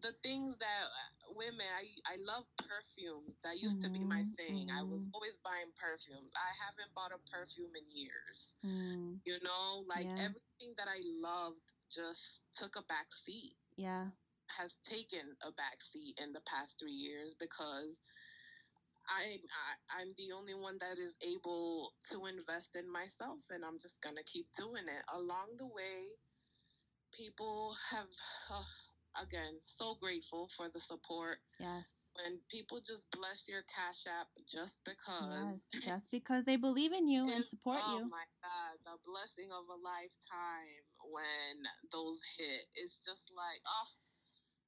the 0.00 0.12
things 0.22 0.54
that 0.60 0.84
uh, 0.84 1.13
women 1.36 1.66
I 1.66 1.84
I 2.06 2.16
love 2.22 2.46
perfumes. 2.58 3.36
That 3.42 3.58
used 3.58 3.82
mm-hmm, 3.82 3.94
to 3.94 3.98
be 4.00 4.04
my 4.04 4.24
thing. 4.38 4.70
Mm-hmm. 4.70 4.78
I 4.78 4.82
was 4.82 5.02
mm-hmm. 5.02 5.14
always 5.14 5.38
buying 5.42 5.70
perfumes. 5.76 6.32
I 6.34 6.50
haven't 6.62 6.90
bought 6.94 7.14
a 7.14 7.20
perfume 7.26 7.74
in 7.74 7.86
years. 7.90 8.54
Mm. 8.64 9.20
You 9.26 9.38
know, 9.42 9.84
like 9.86 10.06
yeah. 10.06 10.30
everything 10.30 10.72
that 10.78 10.88
I 10.88 11.02
loved 11.20 11.62
just 11.92 12.40
took 12.54 12.76
a 12.76 12.84
back 12.86 13.12
seat. 13.12 13.54
Yeah. 13.76 14.14
Has 14.58 14.76
taken 14.84 15.34
a 15.42 15.50
back 15.52 15.80
seat 15.80 16.20
in 16.22 16.32
the 16.32 16.44
past 16.44 16.76
3 16.78 16.92
years 16.92 17.34
because 17.34 18.00
I, 19.08 19.40
I 19.40 20.00
I'm 20.00 20.12
the 20.16 20.32
only 20.32 20.54
one 20.54 20.78
that 20.80 20.98
is 20.98 21.14
able 21.20 21.92
to 22.10 22.26
invest 22.26 22.76
in 22.76 22.90
myself 22.90 23.40
and 23.50 23.64
I'm 23.64 23.78
just 23.80 24.00
going 24.00 24.16
to 24.16 24.24
keep 24.24 24.46
doing 24.56 24.88
it. 24.88 25.04
Along 25.12 25.56
the 25.58 25.66
way 25.66 26.12
people 27.12 27.74
have 27.90 28.08
uh, 28.50 28.62
again, 29.20 29.58
so 29.62 29.96
grateful 30.00 30.48
for 30.56 30.68
the 30.68 30.80
support. 30.80 31.38
Yes. 31.58 32.10
When 32.14 32.38
people 32.50 32.80
just 32.84 33.10
bless 33.10 33.46
your 33.48 33.62
Cash 33.66 34.06
App 34.06 34.28
just 34.46 34.80
because. 34.84 35.66
Yes, 35.74 35.84
just 35.84 36.10
because 36.10 36.44
they 36.44 36.56
believe 36.56 36.92
in 36.92 37.08
you 37.08 37.22
and 37.22 37.44
support 37.46 37.78
oh 37.82 37.98
you. 37.98 38.02
Oh 38.04 38.08
my 38.08 38.26
God, 38.42 38.74
the 38.84 38.96
blessing 39.04 39.50
of 39.50 39.64
a 39.66 39.78
lifetime 39.78 40.82
when 41.10 41.66
those 41.90 42.20
hit. 42.38 42.66
It's 42.74 42.98
just 42.98 43.30
like, 43.36 43.60
oh, 43.66 43.88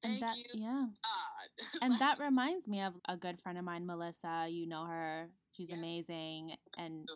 Thank 0.02 0.14
and 0.14 0.22
that, 0.22 0.36
you, 0.36 0.44
yeah. 0.54 0.86
God. 0.86 1.82
and 1.82 1.98
that 1.98 2.18
reminds 2.18 2.68
me 2.68 2.82
of 2.82 2.94
a 3.08 3.16
good 3.16 3.40
friend 3.40 3.58
of 3.58 3.64
mine, 3.64 3.86
Melissa. 3.86 4.46
You 4.48 4.66
know 4.68 4.86
her. 4.86 5.28
She's 5.52 5.70
yes. 5.70 5.78
amazing. 5.78 6.52
And 6.76 7.08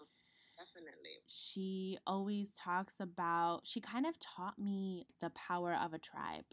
definitely. 0.56 1.20
She 1.26 1.98
always 2.06 2.50
talks 2.50 2.94
about, 3.00 3.60
she 3.64 3.80
kind 3.80 4.06
of 4.06 4.14
taught 4.18 4.58
me 4.58 5.06
the 5.20 5.30
power 5.30 5.74
of 5.74 5.92
a 5.92 5.98
tribe 5.98 6.44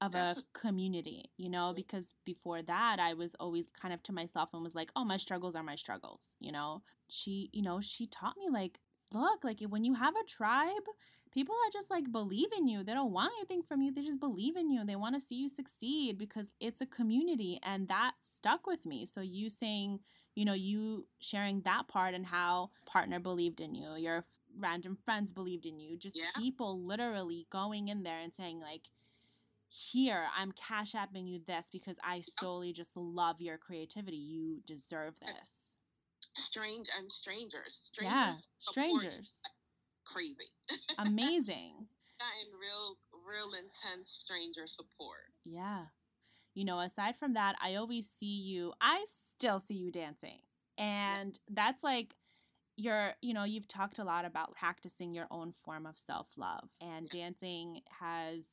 of 0.00 0.14
a 0.14 0.36
community, 0.52 1.30
you 1.36 1.48
know, 1.48 1.72
because 1.74 2.14
before 2.24 2.62
that 2.62 2.98
I 3.00 3.14
was 3.14 3.34
always 3.40 3.70
kind 3.70 3.94
of 3.94 4.02
to 4.04 4.12
myself 4.12 4.50
and 4.52 4.62
was 4.62 4.74
like, 4.74 4.90
oh, 4.94 5.04
my 5.04 5.16
struggles 5.16 5.56
are 5.56 5.62
my 5.62 5.76
struggles, 5.76 6.34
you 6.38 6.52
know. 6.52 6.82
She, 7.08 7.50
you 7.52 7.62
know, 7.62 7.80
she 7.80 8.06
taught 8.06 8.36
me 8.36 8.48
like, 8.50 8.78
look, 9.12 9.44
like 9.44 9.60
when 9.68 9.84
you 9.84 9.94
have 9.94 10.14
a 10.14 10.28
tribe, 10.28 10.82
people 11.32 11.54
are 11.54 11.70
just 11.72 11.90
like 11.90 12.12
believe 12.12 12.48
in 12.56 12.66
you. 12.66 12.82
They 12.82 12.92
don't 12.92 13.12
want 13.12 13.32
anything 13.38 13.62
from 13.62 13.80
you. 13.80 13.92
They 13.92 14.02
just 14.02 14.20
believe 14.20 14.56
in 14.56 14.70
you 14.70 14.84
they 14.84 14.96
want 14.96 15.14
to 15.14 15.20
see 15.20 15.36
you 15.36 15.48
succeed 15.48 16.18
because 16.18 16.48
it's 16.60 16.80
a 16.80 16.86
community 16.86 17.58
and 17.62 17.88
that 17.88 18.12
stuck 18.20 18.66
with 18.66 18.84
me. 18.84 19.06
So 19.06 19.20
you 19.20 19.48
saying, 19.48 20.00
you 20.34 20.44
know, 20.44 20.54
you 20.54 21.06
sharing 21.20 21.62
that 21.62 21.88
part 21.88 22.14
and 22.14 22.26
how 22.26 22.70
partner 22.84 23.18
believed 23.18 23.60
in 23.60 23.74
you, 23.74 23.94
your 23.96 24.24
random 24.58 24.96
friends 25.04 25.32
believed 25.32 25.66
in 25.66 25.78
you, 25.78 25.96
just 25.96 26.16
yeah. 26.16 26.24
people 26.36 26.82
literally 26.82 27.46
going 27.50 27.88
in 27.88 28.02
there 28.02 28.20
and 28.20 28.34
saying 28.34 28.60
like 28.60 28.88
here 29.68 30.24
i'm 30.38 30.52
cash 30.52 30.92
apping 30.92 31.28
you 31.28 31.40
this 31.46 31.66
because 31.72 31.96
i 32.04 32.22
solely 32.38 32.72
just 32.72 32.96
love 32.96 33.40
your 33.40 33.58
creativity. 33.58 34.16
You 34.16 34.60
deserve 34.66 35.14
this. 35.20 35.76
strange 36.34 36.86
and 36.98 37.10
strangers. 37.10 37.90
Strangers 37.92 38.14
yeah 38.14 38.32
strangers. 38.58 39.40
crazy. 40.04 40.50
Amazing. 40.98 41.86
Got 42.18 42.28
in 42.42 42.58
real 42.58 42.96
real 43.26 43.52
intense 43.52 44.10
stranger 44.10 44.66
support. 44.66 45.32
Yeah. 45.44 45.86
You 46.54 46.64
know 46.64 46.80
aside 46.80 47.16
from 47.18 47.34
that 47.34 47.56
i 47.62 47.74
always 47.74 48.08
see 48.08 48.26
you 48.26 48.72
i 48.80 49.04
still 49.30 49.60
see 49.60 49.74
you 49.74 49.90
dancing 49.90 50.38
and 50.78 51.38
yeah. 51.48 51.54
that's 51.54 51.84
like 51.84 52.14
you're 52.76 53.12
you 53.22 53.34
know 53.34 53.44
you've 53.44 53.68
talked 53.68 53.98
a 53.98 54.04
lot 54.04 54.24
about 54.24 54.54
practicing 54.54 55.12
your 55.12 55.26
own 55.30 55.52
form 55.52 55.86
of 55.86 55.98
self-love 55.98 56.68
and 56.80 57.08
yeah. 57.12 57.24
dancing 57.24 57.80
has 58.00 58.44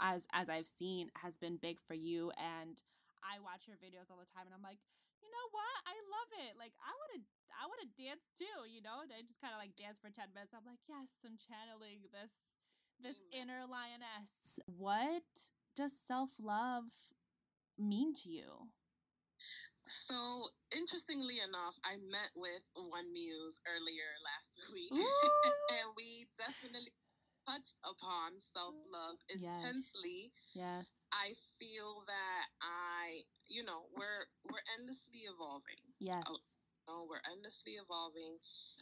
as 0.00 0.26
as 0.32 0.48
I've 0.48 0.68
seen 0.68 1.10
has 1.22 1.36
been 1.36 1.56
big 1.56 1.78
for 1.80 1.94
you 1.94 2.30
and 2.38 2.80
I 3.24 3.40
watch 3.40 3.64
your 3.64 3.80
videos 3.80 4.12
all 4.12 4.20
the 4.20 4.28
time 4.28 4.44
and 4.44 4.54
I'm 4.54 4.64
like, 4.64 4.80
you 5.24 5.30
know 5.32 5.48
what? 5.50 5.76
I 5.88 5.96
love 6.12 6.30
it. 6.44 6.52
Like 6.60 6.76
I 6.82 6.92
want 6.92 7.10
to 7.16 7.20
I 7.54 7.64
want 7.70 7.80
to 7.86 7.90
dance 7.96 8.26
too, 8.36 8.66
you 8.66 8.82
know? 8.82 9.00
And 9.06 9.14
I 9.14 9.22
just 9.24 9.40
kind 9.40 9.54
of 9.54 9.62
like 9.62 9.78
dance 9.78 10.02
for 10.02 10.10
10 10.10 10.34
minutes. 10.34 10.52
I'm 10.52 10.66
like, 10.66 10.82
yes, 10.90 11.16
I'm 11.24 11.38
channeling 11.38 12.04
this 12.12 12.34
this 13.00 13.18
Amen. 13.32 13.50
inner 13.50 13.62
lioness. 13.66 14.60
What 14.66 15.26
does 15.74 15.92
self-love 16.06 16.84
mean 17.78 18.14
to 18.22 18.30
you? 18.30 18.70
So, 19.84 20.48
interestingly 20.72 21.44
enough, 21.44 21.76
I 21.84 22.00
met 22.08 22.32
with 22.32 22.64
one 22.72 23.12
muse 23.12 23.60
earlier 23.68 24.08
last 24.24 24.72
week, 24.72 24.88
and 24.94 25.88
we 25.92 26.24
definitely 26.40 26.96
touched 27.46 27.76
upon 27.84 28.40
self 28.40 28.74
love 28.88 29.20
intensely. 29.28 30.32
Yes. 30.54 31.04
I 31.12 31.36
feel 31.60 32.04
that 32.08 32.44
I, 32.60 33.24
you 33.46 33.62
know, 33.62 33.86
we're 33.96 34.26
we're 34.48 34.64
endlessly 34.76 35.28
evolving. 35.28 35.84
Yes. 36.00 36.24
Oh, 36.26 36.40
no, 36.88 37.06
we're 37.08 37.24
endlessly 37.24 37.80
evolving. 37.80 38.36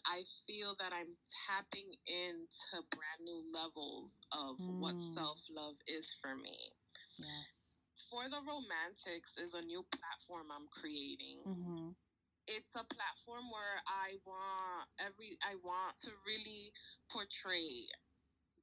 I 0.06 0.26
feel 0.46 0.74
that 0.82 0.90
I'm 0.90 1.14
tapping 1.46 1.86
into 2.06 2.76
brand 2.90 3.22
new 3.22 3.46
levels 3.54 4.18
of 4.34 4.58
mm. 4.58 4.80
what 4.82 4.98
self 5.02 5.38
love 5.50 5.78
is 5.86 6.10
for 6.18 6.34
me. 6.34 6.74
Yes. 7.18 7.78
For 8.10 8.28
the 8.28 8.44
Romantics 8.44 9.38
is 9.40 9.54
a 9.54 9.64
new 9.64 9.86
platform 9.88 10.52
I'm 10.52 10.68
creating. 10.68 11.40
Mm-hmm. 11.48 11.96
It's 12.50 12.74
a 12.74 12.84
platform 12.84 13.48
where 13.54 13.80
I 13.86 14.18
want 14.26 14.90
every 14.98 15.38
I 15.40 15.54
want 15.62 15.94
to 16.02 16.10
really 16.26 16.74
portray 17.08 17.86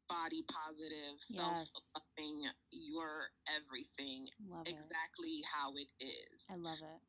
body 0.09 0.43
positive, 0.49 1.21
Yes. 1.29 1.69
self-loving, 1.71 2.49
your 2.73 3.29
everything 3.47 4.27
Love 4.49 4.65
it. 4.67 4.73
exactly 4.75 5.41
how 5.45 5.71
it 5.77 5.87
is. 6.01 6.43
I 6.49 6.55
love 6.57 6.81
it. 6.81 7.01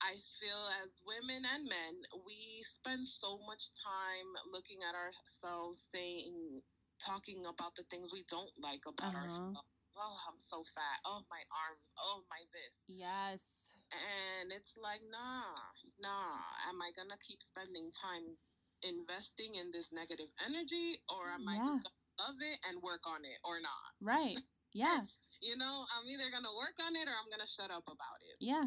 I 0.00 0.14
feel 0.40 0.62
as 0.82 0.98
women 1.04 1.44
and 1.44 1.68
men, 1.68 1.94
we 2.24 2.62
spend 2.62 3.06
so 3.06 3.38
much 3.46 3.70
time 3.82 4.30
looking 4.50 4.78
at 4.88 4.94
ourselves, 4.94 5.82
saying, 5.92 6.62
talking 7.04 7.44
about 7.46 7.74
the 7.76 7.84
things 7.90 8.12
we 8.12 8.24
don't 8.30 8.50
like 8.58 8.86
about 8.86 9.14
Uh-huh. 9.14 9.24
ourselves. 9.26 9.68
Oh, 10.00 10.16
I'm 10.30 10.38
so 10.40 10.62
fat. 10.74 11.00
Oh, 11.04 11.26
my 11.28 11.42
arms. 11.50 11.90
Oh, 11.98 12.22
my 12.30 12.46
this. 12.52 12.74
Yes. 12.86 13.42
And 13.90 14.52
it's 14.52 14.76
like, 14.76 15.02
nah, 15.10 15.54
nah. 15.98 16.38
Am 16.68 16.80
I 16.80 16.92
gonna 16.94 17.18
keep 17.18 17.42
spending 17.42 17.90
time 17.90 18.38
investing 18.82 19.56
in 19.56 19.72
this 19.72 19.90
negative 19.90 20.30
energy, 20.38 21.02
or 21.08 21.30
am 21.32 21.48
I 21.48 21.58
just 21.58 21.82
gonna 21.82 21.97
love 22.18 22.36
it 22.42 22.58
and 22.68 22.82
work 22.82 23.06
on 23.06 23.24
it, 23.24 23.38
or 23.44 23.60
not? 23.62 23.90
Right. 24.00 24.38
Yeah. 24.72 25.02
You 25.40 25.54
know, 25.54 25.86
I'm 25.94 26.02
either 26.10 26.34
gonna 26.34 26.50
work 26.58 26.74
on 26.82 26.96
it 26.98 27.06
or 27.06 27.14
I'm 27.14 27.30
gonna 27.30 27.46
shut 27.46 27.70
up 27.70 27.86
about 27.86 28.18
it. 28.26 28.42
Yeah. 28.42 28.66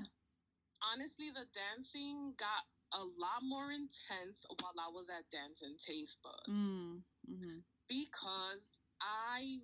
honestly, 0.80 1.28
the 1.28 1.44
dancing 1.52 2.32
got 2.40 2.64
a 2.96 3.04
lot 3.04 3.44
more 3.44 3.76
intense 3.76 4.48
while 4.64 4.80
I 4.80 4.88
was 4.88 5.12
at 5.12 5.28
Dance 5.36 5.60
and 5.68 5.76
Taste 5.78 6.16
Buds 6.24 6.48
Mm. 6.48 7.04
Mm-hmm. 7.28 7.60
because 7.92 8.72
I 9.04 9.60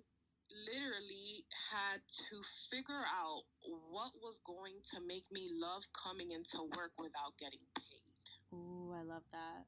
literally 0.68 1.48
had 1.72 2.04
to 2.28 2.44
figure 2.68 3.04
out 3.08 3.48
what 3.88 4.12
was 4.20 4.40
going 4.44 4.76
to 4.92 5.00
make 5.00 5.24
me 5.32 5.48
love 5.56 5.88
coming 5.96 6.32
into 6.32 6.60
work 6.76 6.92
without 7.00 7.32
getting 7.40 7.64
paid. 7.72 8.04
Ooh, 8.52 8.92
I 8.92 9.00
love 9.02 9.24
that. 9.32 9.64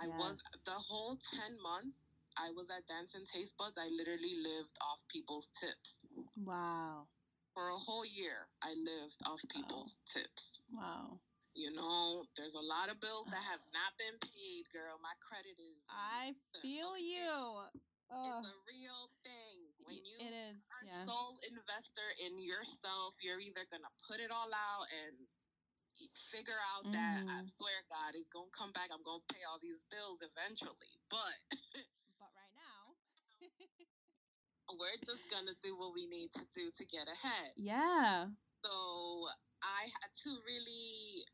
I 0.00 0.08
was 0.16 0.40
the 0.64 0.80
whole 0.80 1.16
10 1.20 1.60
months 1.60 2.08
I 2.36 2.50
was 2.50 2.66
at 2.70 2.86
Dance 2.90 3.14
and 3.14 3.26
Taste 3.26 3.54
Buds, 3.58 3.78
I 3.78 3.86
literally 3.94 4.34
lived 4.42 4.74
off 4.82 5.00
people's 5.08 5.48
tips. 5.54 6.02
Wow. 6.36 7.06
For 7.54 7.70
a 7.70 7.78
whole 7.78 8.04
year, 8.04 8.50
I 8.62 8.74
lived 8.74 9.22
off 9.26 9.38
people's 9.48 9.96
tips. 10.10 10.58
Wow. 10.74 11.20
You 11.54 11.70
know, 11.70 12.26
there's 12.34 12.58
a 12.58 12.66
lot 12.66 12.90
of 12.90 12.98
bills 12.98 13.30
that 13.30 13.46
have 13.46 13.62
not 13.70 13.94
been 13.94 14.18
paid, 14.18 14.66
girl. 14.74 14.98
My 14.98 15.14
credit 15.22 15.54
is. 15.54 15.78
I 15.86 16.34
feel 16.58 16.98
you. 16.98 17.30
Oh, 18.10 18.26
It's 18.42 18.50
a 18.50 18.56
real 18.66 19.02
thing. 19.22 19.70
When 19.86 19.94
you 20.02 20.18
it 20.18 20.34
is. 20.34 20.58
are 20.74 20.82
Yeah. 20.82 21.06
sole 21.06 21.38
investor 21.46 22.10
in 22.18 22.42
yourself, 22.42 23.14
you're 23.22 23.38
either 23.38 23.62
gonna 23.70 23.90
put 24.10 24.18
it 24.18 24.34
all 24.34 24.50
out 24.50 24.90
and 24.90 25.14
figure 26.34 26.58
out 26.74 26.90
that 26.90 27.22
I 27.30 27.40
Mhm. 27.42 27.54
swear 27.56 27.82
God 27.88 28.16
is 28.18 28.26
gonna 28.34 28.50
come 28.50 28.72
back. 28.72 28.90
I'm 28.90 29.02
gonna 29.06 29.22
pay 29.30 29.44
all 29.44 29.60
these 29.62 29.78
bills 29.90 30.20
eventually, 30.22 30.98
but 31.08 31.38
But 31.50 31.50
right 31.50 31.50
now. 31.86 31.93
we're 34.78 35.00
just 35.04 35.22
gonna 35.30 35.54
do 35.62 35.76
what 35.76 35.94
we 35.94 36.06
need 36.06 36.32
to 36.34 36.44
do 36.54 36.70
to 36.76 36.84
get 36.86 37.06
ahead. 37.08 37.52
yeah. 37.56 38.26
So 38.64 39.28
I 39.60 39.92
had 40.00 40.10
to 40.24 40.30
really 40.48 41.24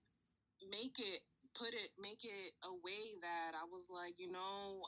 make 0.67 0.99
it, 0.99 1.23
put 1.55 1.71
it, 1.71 1.95
make 2.01 2.25
it 2.27 2.53
a 2.67 2.73
way 2.83 3.15
that 3.23 3.55
I 3.55 3.65
was 3.71 3.87
like, 3.87 4.19
you 4.19 4.31
know, 4.31 4.83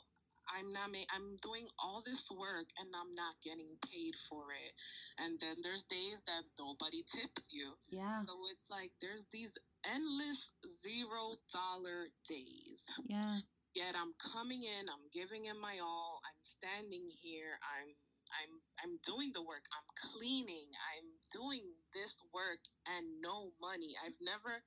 I'm 0.51 0.73
not, 0.75 0.91
ma- 0.91 1.07
I'm 1.15 1.39
doing 1.41 1.67
all 1.79 2.03
this 2.05 2.27
work 2.29 2.67
and 2.75 2.91
I'm 2.91 3.15
not 3.15 3.39
getting 3.43 3.79
paid 3.87 4.11
for 4.27 4.51
it. 4.51 4.75
And 5.23 5.39
then 5.39 5.63
there's 5.63 5.87
days 5.87 6.19
that 6.27 6.43
nobody 6.59 7.03
tips 7.07 7.47
you. 7.49 7.73
Yeah. 7.89 8.27
So 8.27 8.35
it's 8.51 8.69
like 8.69 8.91
there's 8.99 9.23
these 9.31 9.55
endless 9.87 10.51
zero 10.83 11.39
dollar 11.47 12.11
days. 12.27 12.83
Yeah. 13.07 13.39
Yet 13.73 13.95
I'm 13.95 14.13
coming 14.19 14.63
in, 14.63 14.85
I'm 14.91 15.07
giving 15.13 15.45
it 15.45 15.55
my 15.59 15.79
all. 15.81 16.12
Standing 16.43 17.07
here. 17.07 17.55
I'm 17.63 17.95
I'm 18.35 18.51
I'm 18.83 18.99
doing 19.05 19.31
the 19.33 19.41
work. 19.41 19.63
I'm 19.71 19.87
cleaning. 19.95 20.67
I'm 20.91 21.07
doing 21.31 21.63
this 21.93 22.19
work 22.33 22.59
and 22.85 23.21
no 23.21 23.51
money. 23.61 23.95
I've 24.03 24.19
never 24.21 24.63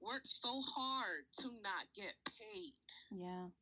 worked 0.00 0.28
so 0.28 0.60
hard 0.64 1.28
to 1.40 1.52
not 1.62 1.84
get 1.94 2.14
paid. 2.24 2.74
Yeah. 3.10 3.52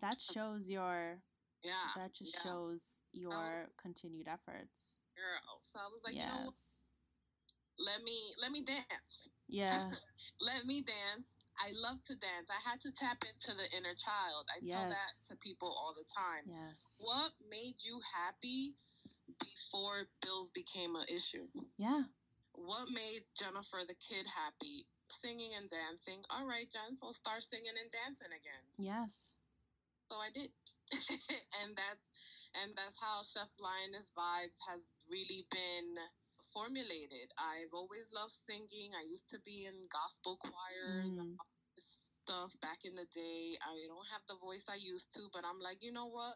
That 0.00 0.20
shows 0.20 0.68
your 0.68 1.22
Yeah. 1.62 1.94
that 1.96 2.14
just 2.14 2.34
yeah, 2.34 2.50
shows 2.50 2.82
your 3.12 3.70
continued 3.80 4.26
efforts. 4.28 4.98
girl. 5.14 5.60
So 5.62 5.78
I 5.78 5.88
was 5.90 6.00
like, 6.04 6.14
you 6.14 6.26
know, 6.26 6.50
let 7.78 8.02
me 8.02 8.34
let 8.40 8.50
me 8.50 8.62
dance. 8.64 9.28
Yeah. 9.46 9.90
let 10.40 10.66
me 10.66 10.82
dance. 10.82 11.30
I 11.58 11.74
love 11.74 11.98
to 12.06 12.14
dance. 12.14 12.48
I 12.50 12.60
had 12.62 12.80
to 12.86 12.90
tap 12.94 13.22
into 13.26 13.50
the 13.52 13.66
inner 13.74 13.94
child. 13.98 14.46
I 14.46 14.62
tell 14.62 14.88
that 14.88 15.12
to 15.28 15.36
people 15.42 15.68
all 15.68 15.94
the 15.94 16.06
time. 16.06 16.46
Yes. 16.46 17.02
What 17.02 17.34
made 17.50 17.82
you 17.82 17.98
happy 18.06 18.78
before 19.42 20.06
bills 20.22 20.50
became 20.54 20.94
an 20.94 21.06
issue? 21.10 21.50
Yeah. 21.76 22.06
What 22.54 22.90
made 22.94 23.26
Jennifer 23.34 23.82
the 23.86 23.98
kid 23.98 24.26
happy? 24.30 24.86
Singing 25.10 25.56
and 25.56 25.66
dancing. 25.66 26.22
All 26.30 26.46
right, 26.46 26.68
Jen, 26.68 26.94
so 26.94 27.10
start 27.10 27.42
singing 27.42 27.74
and 27.74 27.90
dancing 27.90 28.30
again. 28.30 28.64
Yes. 28.76 29.34
So 30.10 30.16
I 30.16 30.30
did. 30.30 30.50
and 31.60 31.76
that's 31.76 32.08
and 32.56 32.72
that's 32.72 32.96
how 32.96 33.20
Chef 33.24 33.48
Lioness 33.60 34.08
Vibes 34.16 34.56
has 34.64 34.80
really 35.04 35.44
been 35.52 36.00
formulated. 36.58 37.30
I've 37.38 37.70
always 37.70 38.10
loved 38.10 38.34
singing. 38.34 38.90
I 38.98 39.06
used 39.06 39.30
to 39.30 39.38
be 39.46 39.70
in 39.70 39.86
gospel 39.86 40.34
choirs 40.42 41.14
and 41.14 41.38
Mm. 41.38 41.38
all 41.38 41.46
this 41.78 42.18
stuff 42.18 42.50
back 42.58 42.82
in 42.84 42.94
the 42.98 43.06
day. 43.06 43.54
I 43.62 43.86
don't 43.86 44.10
have 44.10 44.26
the 44.26 44.34
voice 44.42 44.66
I 44.68 44.74
used 44.74 45.14
to, 45.14 45.30
but 45.30 45.44
I'm 45.46 45.60
like, 45.62 45.78
you 45.86 45.92
know 45.94 46.06
what? 46.10 46.34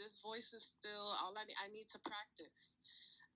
This 0.00 0.16
voice 0.24 0.52
is 0.56 0.64
still 0.64 1.12
all 1.20 1.36
I 1.36 1.44
need. 1.44 1.56
I 1.60 1.68
need 1.68 1.88
to 1.90 1.98
practice. 2.00 2.72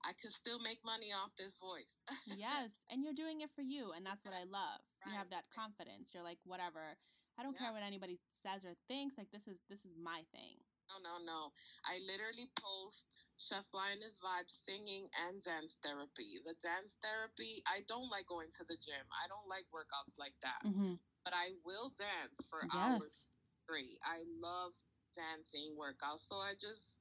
I 0.05 0.15
can 0.15 0.31
still 0.31 0.59
make 0.59 0.83
money 0.85 1.13
off 1.13 1.37
this 1.37 1.55
voice. 1.57 2.01
yes. 2.27 2.71
And 2.89 3.05
you're 3.05 3.15
doing 3.15 3.41
it 3.43 3.51
for 3.55 3.63
you. 3.63 3.93
And 3.93 4.07
that's 4.07 4.25
what 4.25 4.35
I 4.35 4.45
love. 4.45 4.81
You 5.07 5.13
have 5.13 5.31
that 5.31 5.51
confidence. 5.51 6.15
You're 6.15 6.25
like, 6.25 6.41
whatever. 6.45 6.99
I 7.39 7.43
don't 7.43 7.55
Yeah. 7.55 7.71
care 7.71 7.73
what 7.73 7.83
anybody 7.83 8.19
says 8.43 8.65
or 8.65 8.75
thinks. 8.89 9.19
Like 9.19 9.31
this 9.31 9.47
is 9.47 9.63
this 9.69 9.85
is 9.85 9.97
my 9.97 10.25
thing. 10.33 10.65
No, 10.89 10.99
no, 10.99 11.19
no. 11.19 11.53
I 11.85 11.99
literally 12.01 12.51
post 12.59 13.22
Chef 13.43 13.67
Lioness 13.75 14.19
Vibes 14.23 14.55
singing 14.55 15.09
and 15.27 15.43
dance 15.43 15.79
therapy. 15.83 16.39
The 16.45 16.55
dance 16.63 16.97
therapy, 17.03 17.63
I 17.67 17.83
don't 17.89 18.09
like 18.11 18.27
going 18.31 18.51
to 18.59 18.65
the 18.69 18.79
gym. 18.79 19.07
I 19.11 19.27
don't 19.27 19.49
like 19.51 19.67
workouts 19.75 20.19
like 20.19 20.37
that. 20.43 20.63
Mm-hmm. 20.63 20.95
But 21.25 21.35
I 21.35 21.59
will 21.67 21.91
dance 21.99 22.39
for 22.51 22.63
hours 22.71 23.03
Yes. 23.03 23.31
straight. 23.67 23.99
I 24.05 24.23
love 24.41 24.73
dancing 25.15 25.75
workouts. 25.79 26.27
So 26.31 26.37
I 26.37 26.55
just, 26.55 26.99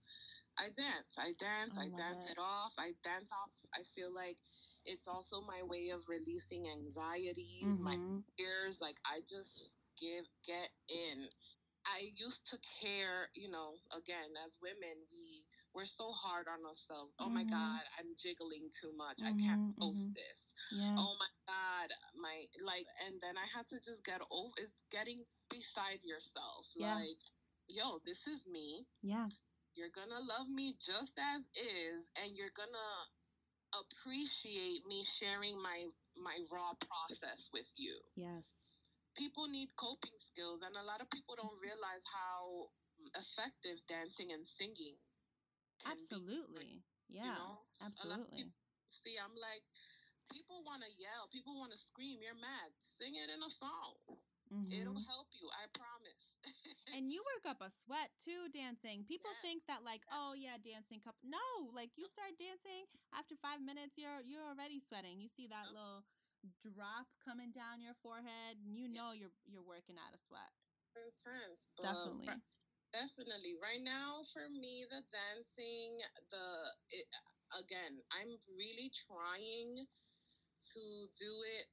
I 0.57 0.69
dance. 0.73 1.17
I 1.17 1.33
dance. 1.37 1.77
I 1.77 1.89
I, 1.89 1.97
dance 1.97 2.25
it. 2.25 2.37
it. 2.37 2.41
off. 2.41 2.73
I 2.77 2.93
dance 3.03 3.29
off. 3.31 3.51
I 3.73 3.83
feel 3.95 4.13
like 4.13 4.37
it's 4.85 5.07
also 5.07 5.41
my 5.41 5.61
way 5.63 5.89
of 5.89 6.07
releasing 6.09 6.67
anxieties, 6.69 7.79
my 7.79 7.95
Mhm. 7.95 8.23
fears. 8.37 8.81
Like 8.81 8.97
I 9.05 9.21
just 9.21 9.75
give, 9.99 10.25
get 10.45 10.69
in. 10.89 11.29
I 11.85 12.11
used 12.13 12.45
to 12.51 12.59
care, 12.81 13.29
you 13.33 13.49
know, 13.49 13.77
again, 13.95 14.29
as 14.45 14.57
women, 14.61 15.07
we 15.11 15.45
we're 15.73 15.85
so 15.85 16.11
hard 16.11 16.47
on 16.47 16.65
ourselves. 16.65 17.15
Oh 17.19 17.29
my 17.29 17.43
Mhm. 17.43 17.49
God, 17.49 17.81
I'm 17.97 18.15
jiggling 18.15 18.69
too 18.71 18.91
much. 18.93 19.21
I 19.21 19.31
can't 19.33 19.61
Mhm, 19.71 19.77
post 19.79 20.09
mhm. 20.09 20.13
this. 20.15 20.51
Yeah. 20.71 20.95
Oh 20.97 21.15
my 21.17 21.29
God, 21.47 21.93
my 22.15 22.47
like, 22.61 22.87
and 22.99 23.19
then 23.21 23.37
I 23.37 23.45
had 23.45 23.67
to 23.69 23.79
just 23.79 24.03
get 24.03 24.21
over. 24.29 24.53
It's 24.57 24.83
getting 24.91 25.25
beside 25.49 26.03
yourself. 26.03 26.67
Yeah. 26.75 26.95
Like, 26.95 27.19
yo, 27.67 27.99
this 27.99 28.27
is 28.27 28.45
me. 28.47 28.85
Yeah. 29.01 29.27
You're 29.73 29.89
gonna 29.89 30.19
love 30.19 30.49
me 30.49 30.75
just 30.79 31.17
as 31.17 31.47
is, 31.55 32.09
and 32.15 32.35
you're 32.35 32.51
gonna 32.51 33.07
appreciate 33.73 34.85
me 34.85 35.03
sharing 35.05 35.61
my 35.61 35.85
my 36.17 36.37
raw 36.51 36.73
process 36.75 37.47
with 37.53 37.71
you 37.77 37.97
Yes. 38.15 38.73
people 39.15 39.47
need 39.47 39.69
coping 39.77 40.17
skills 40.19 40.61
and 40.61 40.75
a 40.75 40.83
lot 40.83 40.99
of 41.01 41.09
people 41.09 41.35
don't 41.35 41.57
realize 41.61 42.03
how 42.11 42.69
effective 43.15 43.79
dancing 43.87 44.31
and 44.33 44.45
singing 44.45 44.97
be. 45.85 45.91
Absolutely. 45.91 46.83
Yeah. 47.09 47.25
you 47.25 47.33
know? 47.35 47.53
A 48.01 48.07
lot 48.07 48.21
of 48.21 48.27
Absolutely. 48.27 48.51
see 48.91 49.15
i'm 49.17 49.33
like 49.39 49.63
people 50.31 50.61
want 50.67 50.83
to 50.83 50.91
yell 50.99 51.27
people 51.31 51.55
want 51.55 51.71
to 51.71 51.79
scream 51.79 52.19
you're 52.19 52.35
mad 52.37 52.69
sing 52.83 53.15
it 53.15 53.31
in 53.31 53.39
a 53.39 53.49
song 53.49 53.95
it'll 54.67 54.93
Mhm. 54.95 55.07
help 55.07 55.27
you 55.39 55.47
i 55.55 55.63
promise 55.75 56.27
And 56.91 57.07
you 57.07 57.23
work 57.23 57.47
up 57.47 57.63
a 57.63 57.71
sweat 57.71 58.11
too 58.19 58.51
dancing. 58.51 59.05
People 59.07 59.31
Yes. 59.31 59.41
think 59.41 59.59
that 59.71 59.79
like, 59.87 60.03
oh 60.11 60.33
yeah, 60.35 60.59
dancing 60.59 60.99
cup. 60.99 61.15
No, 61.23 61.71
like 61.71 61.95
you 61.95 62.03
start 62.11 62.35
dancing 62.35 62.83
after 63.15 63.35
five 63.39 63.63
minutes, 63.63 63.95
you're 63.95 64.19
you're 64.19 64.43
already 64.43 64.79
sweating. 64.83 65.21
You 65.23 65.29
see 65.31 65.47
that 65.47 65.71
little 65.71 66.03
drop 66.59 67.07
coming 67.23 67.51
down 67.55 67.79
your 67.79 67.95
forehead, 68.03 68.59
and 68.59 68.75
you 68.75 68.91
know 68.91 69.15
you're 69.15 69.31
you're 69.47 69.63
working 69.63 69.95
out 69.95 70.11
a 70.11 70.19
sweat. 70.19 70.51
intense 70.99 71.63
Definitely. 71.79 72.43
Definitely 72.93 73.55
right 73.59 73.81
now 73.83 74.19
for 74.33 74.47
me 74.51 74.85
the 74.89 75.01
dancing 75.11 75.99
the 76.29 76.45
it, 76.91 77.07
again 77.57 77.99
i'm 78.11 78.35
really 78.55 78.91
trying 79.07 79.87
to 80.59 80.83
do 81.17 81.31
it 81.57 81.67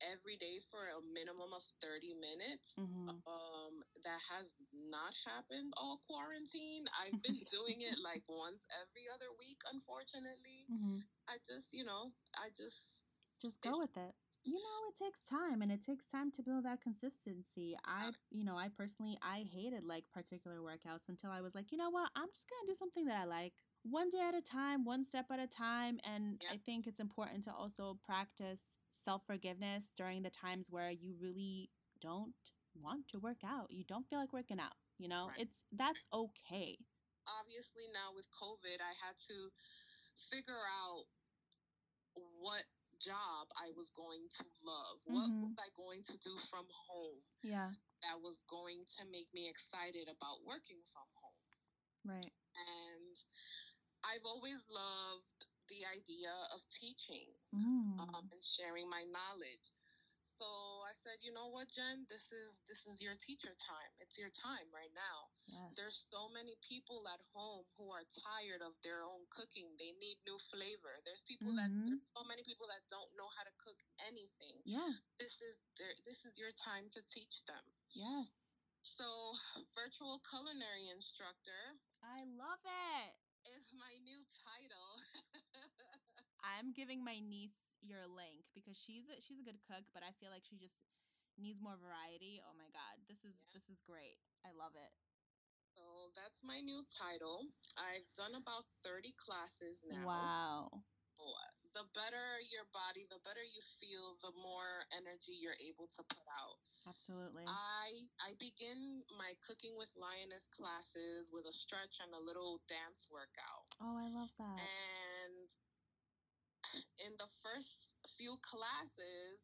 every 0.00 0.36
day 0.38 0.62
for 0.70 0.86
a 0.86 1.00
minimum 1.02 1.50
of 1.50 1.62
30 1.82 2.14
minutes. 2.14 2.78
Mhm. 2.78 3.22
Um, 3.26 3.82
that 4.04 4.20
has 4.30 4.54
not 4.72 5.14
happened 5.26 5.72
all 5.76 5.98
quarantine. 6.06 6.86
I've 6.94 7.20
been 7.22 7.38
doing 7.50 7.82
it 7.82 7.98
like 7.98 8.22
once 8.28 8.66
every 8.80 9.08
other 9.10 9.30
week, 9.38 9.60
unfortunately. 9.72 10.66
Mhm. 10.70 11.02
I 11.26 11.38
just, 11.38 11.72
you 11.72 11.84
know, 11.84 12.12
I 12.36 12.50
just 12.50 13.02
just 13.42 13.60
go 13.60 13.78
with 13.78 13.96
it. 13.96 14.14
You 14.44 14.54
know, 14.54 14.80
it 14.88 14.96
takes 15.04 15.20
time 15.28 15.60
and 15.60 15.70
it 15.70 15.84
takes 15.84 16.06
time 16.08 16.30
to 16.32 16.42
build 16.42 16.64
that 16.64 16.80
consistency. 16.80 17.76
I, 17.84 18.10
you 18.30 18.44
know, 18.44 18.56
I 18.56 18.68
personally 18.68 19.18
I 19.20 19.44
hated 19.52 19.84
like 19.84 20.04
particular 20.12 20.58
workouts 20.60 21.08
until 21.08 21.30
I 21.30 21.42
was 21.42 21.54
like, 21.54 21.70
you 21.70 21.76
know 21.76 21.90
what? 21.90 22.10
I'm 22.16 22.28
just 22.32 22.46
to 22.48 22.72
do 22.72 22.74
something 22.74 23.04
that 23.06 23.16
I 23.16 23.24
like. 23.24 23.52
One 23.82 24.08
day 24.08 24.20
at 24.20 24.34
a 24.34 24.40
time, 24.40 24.84
one 24.84 25.04
step 25.04 25.26
at 25.30 25.38
a 25.38 25.46
time, 25.46 26.00
and 26.04 26.38
Yeah. 26.40 26.52
I 26.52 26.56
think 26.58 26.86
it's 26.86 27.00
important 27.00 27.44
to 27.44 27.52
also 27.52 27.98
practice 28.04 28.64
self-forgiveness 28.90 29.92
during 29.96 30.22
the 30.22 30.30
times 30.30 30.68
where 30.70 30.90
you 30.90 31.14
really 31.20 31.70
don't 32.00 32.34
want 32.74 33.08
to 33.08 33.18
work 33.18 33.44
out. 33.44 33.70
You 33.70 33.84
don't 33.84 34.08
feel 34.08 34.18
like 34.18 34.32
working 34.32 34.60
out, 34.60 34.74
you 34.98 35.08
know? 35.08 35.28
Right. 35.28 35.40
It's 35.40 35.64
that's 35.72 36.06
okay. 36.12 36.78
obviously 37.28 37.84
now 37.92 38.14
with 38.16 38.24
COVID, 38.32 38.80
I 38.80 38.94
had 39.04 39.16
to 39.28 39.52
figure 40.30 40.64
out 40.64 41.04
what 42.40 42.64
job 43.00 43.48
I 43.56 43.70
was 43.76 43.90
going 43.90 44.28
to 44.38 44.44
love. 44.62 45.00
What 45.04 45.30
Mhm. 45.30 45.42
was 45.42 45.54
I 45.58 45.70
going 45.76 46.02
to 46.04 46.16
do 46.18 46.36
from 46.50 46.66
home 46.70 47.22
Yeah. 47.42 47.70
that 48.02 48.20
was 48.20 48.42
going 48.42 48.84
to 48.98 49.04
make 49.06 49.32
me 49.34 49.48
excited 49.48 50.08
about 50.08 50.42
working 50.44 50.82
from 50.92 51.08
home? 51.14 51.34
Right. 52.04 52.32
And 52.56 53.16
I've 54.04 54.24
always 54.24 54.68
loved 54.68 55.46
the 55.68 55.84
idea 55.86 56.32
of 56.52 56.60
teaching 56.68 57.34
Mm. 57.54 57.98
um, 58.00 58.28
and 58.32 58.44
sharing 58.44 58.88
my 58.88 59.04
knowledge. 59.04 59.72
So 60.38 60.46
I 60.86 60.94
said, 61.02 61.18
you 61.26 61.34
know 61.34 61.50
what, 61.50 61.66
Jen, 61.74 62.06
this 62.06 62.30
is 62.30 62.62
this 62.70 62.86
is 62.86 63.02
your 63.02 63.18
teacher 63.18 63.58
time. 63.58 63.90
It's 63.98 64.14
your 64.14 64.30
time 64.30 64.70
right 64.70 64.94
now. 64.94 65.26
yes. 65.50 65.74
There's 65.74 66.06
so 66.14 66.30
many 66.30 66.54
people 66.62 67.02
at 67.10 67.18
home 67.34 67.66
who 67.74 67.90
are 67.90 68.06
tired 68.22 68.62
of 68.62 68.78
their 68.86 69.02
own 69.02 69.26
cooking. 69.34 69.74
They 69.82 69.90
need 69.98 70.22
new 70.22 70.38
flavor. 70.54 71.02
There's 71.02 71.26
people 71.26 71.50
that 71.58 71.66
Mhm. 71.74 71.90
there's 71.90 72.06
so 72.14 72.22
many 72.30 72.46
people 72.46 72.70
that 72.70 72.86
don't 72.86 73.10
know 73.18 73.26
how 73.34 73.42
to 73.42 73.52
cook 73.58 73.82
anything. 74.06 74.62
yeah. 74.64 74.94
This 75.18 75.42
is 75.42 75.58
their 75.76 75.90
this 76.06 76.22
is 76.24 76.38
your 76.38 76.52
time 76.54 76.86
to 76.94 77.02
teach 77.10 77.42
them. 77.50 77.64
Yes. 77.98 78.46
So, 78.82 79.34
virtual 79.74 80.22
culinary 80.30 80.88
instructor 80.88 81.82
I 82.02 82.22
love 82.24 82.62
it. 82.64 83.18
is 83.58 83.66
my 83.74 83.98
new 84.06 84.22
title. 84.46 84.90
I'm 86.44 86.72
giving 86.72 87.02
my 87.04 87.18
niece 87.18 87.67
your 87.82 88.04
link 88.10 88.44
because 88.54 88.76
she's 88.76 89.06
a, 89.08 89.16
she's 89.22 89.38
a 89.40 89.46
good 89.46 89.60
cook, 89.66 89.84
but 89.94 90.02
I 90.02 90.12
feel 90.18 90.30
like 90.32 90.44
she 90.46 90.58
just 90.58 90.82
needs 91.38 91.62
more 91.62 91.78
variety. 91.78 92.42
Oh 92.42 92.54
my 92.58 92.68
god, 92.74 92.98
this 93.06 93.22
is 93.24 93.38
Yeah. 93.38 93.54
this 93.54 93.66
is 93.70 93.78
great. 93.86 94.18
I 94.42 94.50
love 94.54 94.74
it. 94.78 94.92
so 95.78 96.10
that's 96.18 96.42
my 96.42 96.58
new 96.58 96.82
title. 96.90 97.46
I've 97.78 98.06
done 98.18 98.34
about 98.34 98.66
30 98.82 99.14
classes 99.14 99.82
now. 99.86 100.02
Wow. 100.02 100.82
The 101.74 101.82
better 101.94 102.38
your 102.50 102.66
body, 102.74 103.06
the 103.10 103.18
better 103.22 103.42
you 103.42 103.62
feel, 103.78 104.18
the 104.22 104.34
more 104.38 104.86
energy 104.94 105.34
you're 105.38 105.58
able 105.62 105.86
to 105.94 106.02
put 106.06 106.26
out. 106.30 106.58
Absolutely. 106.86 107.42
I 107.46 108.06
I 108.22 108.34
begin 108.38 109.02
my 109.14 109.34
cooking 109.42 109.74
with 109.78 109.90
lioness 109.98 110.46
classes 110.50 111.30
with 111.30 111.46
a 111.46 111.54
stretch 111.54 111.98
and 112.02 112.10
a 112.14 112.22
little 112.22 112.62
dance 112.66 113.06
workout. 113.10 113.66
oh, 113.82 113.94
I 113.98 114.08
love 114.10 114.30
that. 114.42 114.58
And 114.58 115.46
in 117.00 117.14
the 117.18 117.28
first 117.42 117.78
few 118.16 118.36
classes, 118.42 119.40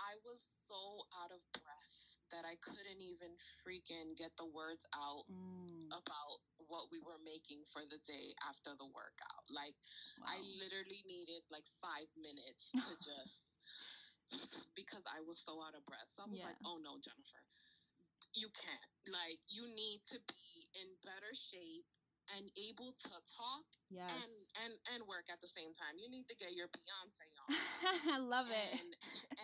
I 0.00 0.16
was 0.24 0.42
so 0.68 1.06
out 1.22 1.30
of 1.30 1.40
breath 1.52 1.96
that 2.32 2.44
I 2.44 2.56
couldn't 2.60 3.00
even 3.00 3.36
freaking 3.62 4.16
get 4.18 4.34
the 4.36 4.46
words 4.48 4.84
out 4.94 5.26
Mm, 5.30 5.88
about 5.92 6.40
what 6.66 6.88
we 6.90 6.98
were 7.00 7.20
making 7.22 7.62
for 7.70 7.84
the 7.86 8.00
day 8.04 8.34
after 8.48 8.74
the 8.76 8.88
workout. 8.90 9.44
Like 9.52 9.76
I 10.26 10.40
literally 10.58 11.04
needed 11.06 11.44
like 11.52 11.66
five 11.80 12.08
minutes 12.18 12.70
to 12.72 12.90
just 13.08 13.52
because 14.74 15.04
I 15.06 15.20
was 15.22 15.38
so 15.44 15.60
out 15.62 15.76
of 15.76 15.84
breath. 15.86 16.08
So 16.12 16.24
I 16.24 16.30
was 16.30 16.42
like, 16.42 16.58
oh 16.64 16.78
no, 16.82 16.98
Jennifer, 17.00 17.42
you 18.34 18.48
can't. 18.56 18.90
Like, 19.06 19.38
you 19.48 19.68
need 19.74 20.02
to 20.10 20.18
be 20.26 20.68
in 20.74 20.88
better 21.04 21.30
shape 21.32 21.86
and 22.32 22.48
able 22.56 22.96
to 22.96 23.14
talk 23.36 23.66
yes. 23.92 24.08
and, 24.08 24.32
and 24.64 24.72
and 24.94 25.00
work 25.04 25.28
at 25.28 25.40
the 25.44 25.50
same 25.50 25.76
time. 25.76 26.00
You 26.00 26.08
need 26.08 26.24
to 26.32 26.36
get 26.36 26.56
your 26.56 26.68
Beyonce 26.72 27.28
on 27.44 27.52
I 28.16 28.18
love 28.18 28.48
it. 28.48 28.70
and 28.72 28.90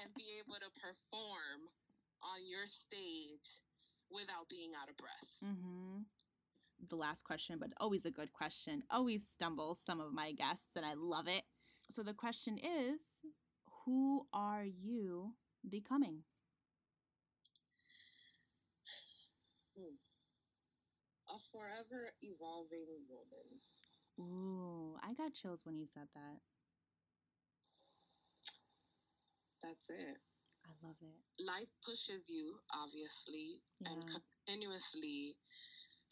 and 0.00 0.08
be 0.16 0.40
able 0.40 0.56
to 0.56 0.70
perform 0.80 1.68
on 2.24 2.40
your 2.48 2.64
stage 2.64 3.60
without 4.10 4.48
being 4.48 4.72
out 4.76 4.88
of 4.88 4.96
breath. 4.96 5.30
Mm-hmm. 5.44 6.08
The 6.88 6.96
last 6.96 7.24
question, 7.24 7.58
but 7.60 7.70
always 7.78 8.06
a 8.06 8.10
good 8.10 8.32
question. 8.32 8.82
Always 8.90 9.26
stumble 9.28 9.76
some 9.76 10.00
of 10.00 10.12
my 10.12 10.32
guests, 10.32 10.76
and 10.76 10.84
I 10.84 10.94
love 10.96 11.28
it. 11.28 11.44
So 11.90 12.02
the 12.02 12.14
question 12.14 12.56
is, 12.56 13.00
who 13.84 14.26
are 14.32 14.64
you 14.64 15.34
becoming? 15.68 16.24
A 19.76 20.09
forever 21.52 22.12
evolving 22.22 22.86
woman. 23.08 23.60
Ooh, 24.20 24.96
I 25.02 25.14
got 25.14 25.32
chills 25.34 25.60
when 25.64 25.78
you 25.78 25.86
said 25.86 26.08
that. 26.14 26.40
That's 29.62 29.90
it. 29.90 30.18
I 30.66 30.72
love 30.86 30.96
it. 31.02 31.16
life 31.40 31.72
pushes 31.84 32.28
you 32.28 32.60
obviously 32.74 33.62
and 33.86 34.04
continuously 34.06 35.36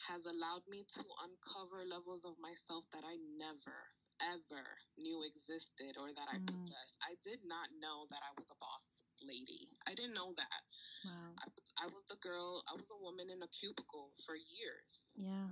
has 0.08 0.24
allowed 0.26 0.64
me 0.68 0.84
to 0.94 1.04
uncover 1.24 1.84
levels 1.84 2.24
of 2.24 2.34
myself 2.40 2.86
that 2.92 3.04
i 3.04 3.16
never 3.36 3.76
ever 4.20 4.64
knew 4.98 5.22
existed 5.22 5.96
or 5.98 6.12
that 6.12 6.28
i 6.28 6.38
Mm. 6.38 6.46
possessed. 6.46 6.96
I 7.02 7.14
did 7.22 7.44
not 7.44 7.68
know 7.78 8.06
that 8.10 8.22
i 8.22 8.32
was 8.38 8.50
a 8.50 8.58
boss 8.58 9.02
lady. 9.22 9.76
I 9.86 9.94
didn't 9.94 10.14
know 10.14 10.32
that. 10.34 10.62
Wow. 11.04 11.34
I 11.38 11.46
was, 11.54 11.66
I 11.78 11.86
was 11.86 12.04
the 12.08 12.16
girl 12.16 12.62
i 12.70 12.74
was 12.74 12.90
a 12.90 12.96
woman 12.98 13.30
in 13.30 13.42
a 13.42 13.48
cubicle 13.48 14.14
for 14.26 14.34
years. 14.36 15.12
Yeah. 15.16 15.50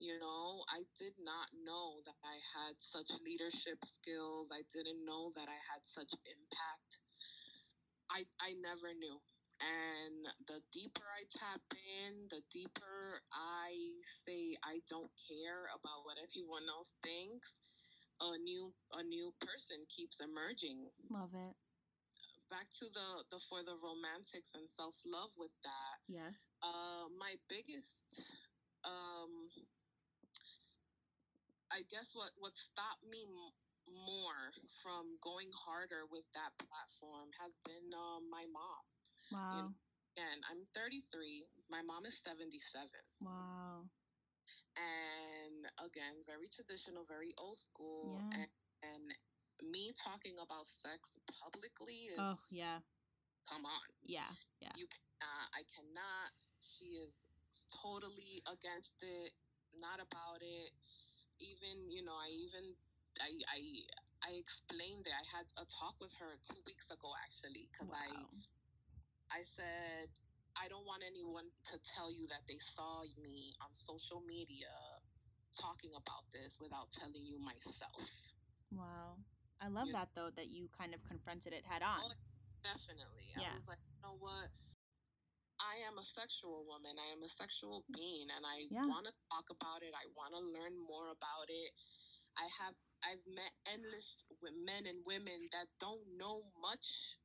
you 0.00 0.14
know 0.18 0.62
i 0.70 0.86
did 0.98 1.14
not 1.18 1.48
know 1.64 1.98
that 2.06 2.14
i 2.22 2.38
had 2.54 2.78
such 2.78 3.10
leadership 3.22 3.82
skills. 3.84 4.50
I 4.52 4.62
didn't 4.72 5.04
know 5.04 5.32
that 5.34 5.48
i 5.48 5.58
had 5.70 5.82
such 5.86 6.12
impact. 6.26 6.90
I 8.10 8.26
i 8.40 8.54
never 8.54 8.94
knew. 8.94 9.18
And 9.60 10.22
the 10.46 10.62
deeper 10.72 11.02
i 11.18 11.26
tap 11.34 11.62
in 11.74 12.28
the 12.30 12.42
deeper 12.52 13.20
i 13.34 13.74
say 14.22 14.54
i 14.62 14.78
don't 14.88 15.10
care 15.26 15.66
about 15.74 16.04
what 16.06 16.14
anyone 16.16 16.62
else 16.70 16.94
thinks 17.02 17.54
a 18.20 18.38
new 18.38 18.72
a 18.98 19.02
new 19.02 19.32
person 19.40 19.78
keeps 19.88 20.18
emerging 20.20 20.90
Love 21.10 21.34
it. 21.34 21.54
back 22.50 22.66
to 22.78 22.86
the 22.90 23.08
the 23.30 23.38
for 23.48 23.62
the 23.62 23.76
romantics 23.78 24.52
and 24.54 24.66
self-love 24.68 25.30
with 25.38 25.54
that 25.62 25.98
Yes. 26.08 26.34
uh, 26.64 27.06
my 27.20 27.36
biggest, 27.48 28.02
um, 28.82 29.30
I 31.70 31.84
guess 31.92 32.16
what 32.16 32.32
what 32.40 32.56
stopped 32.56 33.04
me 33.04 33.22
m- 33.28 33.54
more 34.08 34.50
from 34.82 35.20
going 35.22 35.52
harder 35.52 36.08
with 36.10 36.24
that 36.34 36.52
platform 36.56 37.28
has 37.40 37.52
been 37.64 37.92
um, 37.92 38.24
my 38.32 38.44
mom. 38.48 38.84
Wow. 39.32 39.72
And 40.16 40.40
I'm 40.50 40.64
33. 40.74 41.44
My 41.70 41.80
mom 41.84 42.04
is 42.08 42.18
77. 42.24 42.88
Wow. 43.20 43.86
And 44.76 45.27
again, 45.84 46.22
very 46.26 46.48
traditional, 46.50 47.04
very 47.08 47.32
old 47.38 47.58
school. 47.58 48.22
Yeah. 48.32 48.44
And, 48.44 48.50
and 48.82 49.04
me 49.72 49.90
talking 49.96 50.38
about 50.38 50.68
sex 50.68 51.18
publicly 51.42 52.10
oh, 52.18 52.32
is 52.32 52.38
Oh, 52.38 52.38
yeah. 52.50 52.78
come 53.48 53.66
on. 53.66 53.88
Yeah. 54.06 54.30
Yeah. 54.60 54.74
you 54.78 54.86
cannot 54.86 55.46
i 55.54 55.62
cannot 55.70 56.30
she 56.62 56.98
is 56.98 57.26
totally 57.70 58.42
against 58.46 58.98
it 59.02 59.34
not 59.78 59.98
about 59.98 60.42
it 60.42 60.70
even 61.38 61.86
you 61.90 62.02
know 62.02 62.14
i 62.18 62.30
even 62.30 62.74
i 63.22 63.30
i 63.54 63.60
i 64.26 64.30
explained 64.38 65.06
it 65.06 65.14
i 65.14 65.24
had 65.30 65.46
a 65.58 65.64
talk 65.70 65.94
with 66.02 66.10
her 66.18 66.34
two 66.46 66.58
weeks 66.66 66.90
ago 66.90 67.10
actually 67.22 67.68
because 67.70 67.90
Wow. 67.90 67.98
i 69.30 69.38
i 69.38 69.42
said 69.42 70.10
i 70.58 70.66
don't 70.70 70.86
want 70.86 71.02
anyone 71.06 71.50
to 71.70 71.78
tell 71.82 72.10
you 72.10 72.26
that 72.30 72.42
they 72.50 72.58
saw 72.58 73.02
me 73.22 73.54
on 73.62 73.70
social 73.74 74.22
media 74.26 74.70
talking 75.58 75.90
about 75.98 76.24
this 76.32 76.56
without 76.62 76.88
telling 76.94 77.26
you 77.26 77.38
myself 77.42 78.06
Wow. 78.72 79.16
I 79.60 79.68
love 79.68 79.88
You- 79.88 79.96
that 79.98 80.14
though 80.14 80.30
that 80.36 80.48
you 80.48 80.68
kind 80.76 80.94
of 80.94 81.02
confronted 81.04 81.52
it 81.52 81.64
head 81.64 81.82
oh, 81.82 81.88
on. 81.88 82.00
Oh, 82.04 82.14
Definitely. 82.62 83.32
Yeah. 83.38 83.54
I 83.54 83.54
was 83.54 83.66
like, 83.68 83.82
you 83.86 83.98
know 84.02 84.16
what? 84.18 84.50
I 85.58 85.78
am 85.86 85.98
a 85.98 86.04
sexual 86.04 86.66
woman. 86.66 86.98
I 86.98 87.10
am 87.10 87.22
a 87.22 87.30
sexual 87.30 87.84
being 87.94 88.30
and 88.30 88.44
I 88.46 88.66
Yeah. 88.70 88.86
want 88.86 89.06
to 89.06 89.14
talk 89.30 89.50
about 89.50 89.82
it. 89.82 89.94
I 89.94 90.06
want 90.14 90.34
to 90.34 90.40
learn 90.40 90.76
more 90.78 91.08
about 91.10 91.48
it. 91.50 91.72
I 92.36 92.46
have 92.62 92.74
I've 93.02 93.24
met 93.26 93.54
endless 93.66 94.18
men 94.66 94.86
and 94.86 95.06
women 95.06 95.48
that 95.52 95.70
don't 95.78 96.02
know 96.18 96.50
much 96.60 97.16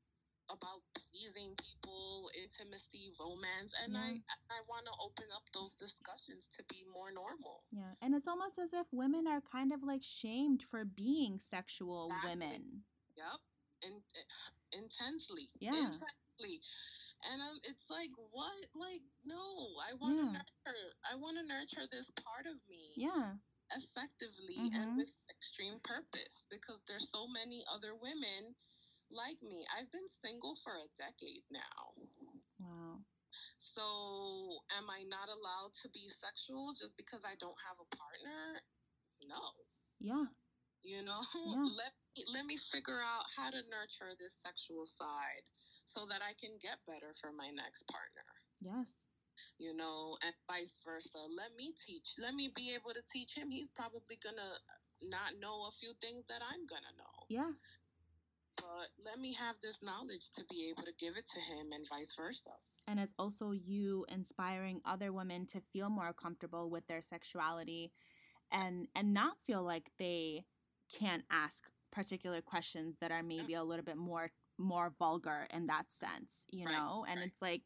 about 0.49 0.81
pleasing 0.93 1.55
people, 1.55 2.29
intimacy, 2.35 3.11
romance, 3.19 3.73
and 3.83 3.93
Yeah. 3.93 3.99
I 3.99 4.11
I 4.49 4.59
want 4.67 4.85
to 4.85 4.93
open 4.99 5.31
up 5.35 5.43
those 5.53 5.73
discussions 5.75 6.47
to 6.57 6.63
be 6.65 6.83
more 6.91 7.11
normal. 7.11 7.63
Yeah, 7.71 7.95
and 8.01 8.13
it's 8.13 8.27
almost 8.27 8.59
as 8.59 8.73
if 8.73 8.87
women 8.91 9.27
are 9.27 9.41
kind 9.41 9.71
of 9.73 9.83
like 9.83 10.03
shamed 10.03 10.63
for 10.63 10.85
being 10.85 11.39
sexual 11.39 12.07
Exactly. 12.11 12.29
women. 12.31 12.83
Yep, 13.15 13.39
and 13.83 14.03
intensely, 14.71 15.49
Yeah. 15.59 15.71
intensely, 15.77 16.61
and 17.31 17.41
um, 17.41 17.59
it's 17.63 17.89
like 17.89 18.11
what? 18.31 18.53
Like 18.75 19.01
no, 19.25 19.77
I 19.79 19.93
want 19.95 20.17
to 20.17 20.23
Yeah. 20.25 20.31
nurture. 20.33 20.93
I 21.09 21.15
want 21.15 21.37
to 21.37 21.45
nurture 21.47 21.87
this 21.91 22.09
part 22.11 22.45
of 22.45 22.57
me 22.69 22.93
Yeah. 22.97 23.37
effectively 23.75 24.69
Mhm. 24.69 24.75
and 24.75 24.97
with 24.97 25.17
extreme 25.29 25.79
purpose 25.81 26.45
because 26.49 26.81
there's 26.87 27.09
so 27.09 27.27
many 27.27 27.63
other 27.73 27.95
women 27.95 28.53
like 29.13 29.39
me. 29.41 29.65
I've 29.71 29.89
been 29.93 30.07
single 30.09 30.57
for 30.61 30.73
a 30.73 30.89
decade 30.97 31.45
now. 31.53 31.93
Wow. 32.59 32.99
So, 33.57 33.81
am 34.77 34.89
I 34.89 35.01
not 35.09 35.29
allowed 35.29 35.73
to 35.81 35.89
be 35.89 36.05
sexual 36.09 36.73
just 36.77 36.97
because 36.97 37.25
I 37.25 37.33
don't 37.39 37.57
have 37.65 37.77
a 37.81 37.89
partner? 37.95 38.61
No. 39.25 39.41
Yeah. 40.01 40.27
You 40.83 41.01
know, 41.01 41.23
Yeah. 41.47 41.63
let 41.63 41.93
me, 42.13 42.23
let 42.29 42.45
me 42.45 42.57
figure 42.57 42.99
out 43.01 43.25
how 43.33 43.49
to 43.49 43.61
nurture 43.71 44.13
this 44.19 44.37
sexual 44.37 44.85
side 44.85 45.47
so 45.85 46.05
that 46.05 46.21
I 46.21 46.35
can 46.37 46.59
get 46.61 46.83
better 46.85 47.15
for 47.17 47.31
my 47.31 47.49
next 47.49 47.87
partner. 47.87 48.27
Yes. 48.59 49.07
You 49.57 49.73
know, 49.73 50.17
and 50.21 50.35
vice 50.45 50.77
versa. 50.85 51.17
Let 51.33 51.55
me 51.57 51.73
teach. 51.73 52.15
Let 52.19 52.35
me 52.35 52.51
be 52.53 52.75
able 52.75 52.93
to 52.93 53.01
teach 53.09 53.33
him. 53.33 53.49
He's 53.49 53.67
probably 53.73 54.19
gonna 54.21 54.59
not 55.01 55.39
know 55.39 55.67
a 55.67 55.73
few 55.79 55.93
things 55.99 56.23
that 56.29 56.43
I'm 56.43 56.67
gonna 56.69 56.93
know. 56.99 57.17
Yeah. 57.29 57.51
But 58.57 58.89
let 59.03 59.19
me 59.19 59.33
have 59.33 59.59
this 59.61 59.81
knowledge 59.81 60.31
to 60.35 60.43
be 60.49 60.69
able 60.69 60.83
to 60.83 60.93
give 60.99 61.15
it 61.17 61.25
to 61.33 61.39
him 61.39 61.71
and 61.73 61.87
vice 61.87 62.13
versa. 62.15 62.51
And 62.87 62.99
it's 62.99 63.13
also 63.17 63.51
you 63.51 64.05
inspiring 64.09 64.81
other 64.85 65.11
women 65.11 65.45
to 65.47 65.61
feel 65.71 65.89
more 65.89 66.13
comfortable 66.13 66.69
with 66.69 66.87
their 66.87 67.01
sexuality 67.01 67.91
and 68.51 68.87
and 68.95 69.13
not 69.13 69.37
feel 69.47 69.63
like 69.63 69.91
they 69.99 70.45
can't 70.99 71.23
ask 71.31 71.69
particular 71.91 72.41
questions 72.41 72.95
that 72.99 73.11
are 73.11 73.23
maybe 73.23 73.53
a 73.53 73.63
little 73.63 73.85
bit 73.85 73.97
more 73.97 74.31
more 74.57 74.91
vulgar 74.99 75.47
in 75.51 75.67
that 75.67 75.85
sense, 75.89 76.45
you 76.51 76.65
Right, 76.65 76.73
know? 76.73 77.05
And 77.09 77.19
right. 77.19 77.27
it's 77.27 77.41
like 77.41 77.63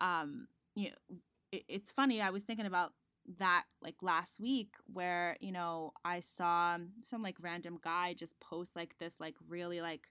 um 0.00 0.48
you 0.74 0.90
know, 0.90 1.16
it, 1.52 1.64
it's 1.68 1.92
funny 1.92 2.20
I 2.20 2.30
was 2.30 2.44
thinking 2.44 2.66
about 2.66 2.92
that 3.38 3.64
like 3.82 3.96
last 4.02 4.38
week 4.40 4.74
where, 4.92 5.36
you 5.40 5.52
know, 5.52 5.92
I 6.04 6.20
saw 6.20 6.78
some 7.02 7.22
like 7.22 7.36
random 7.40 7.78
guy 7.82 8.14
just 8.14 8.38
post 8.40 8.76
like 8.76 8.96
this 8.98 9.14
like 9.20 9.34
really 9.48 9.80
like 9.80 10.08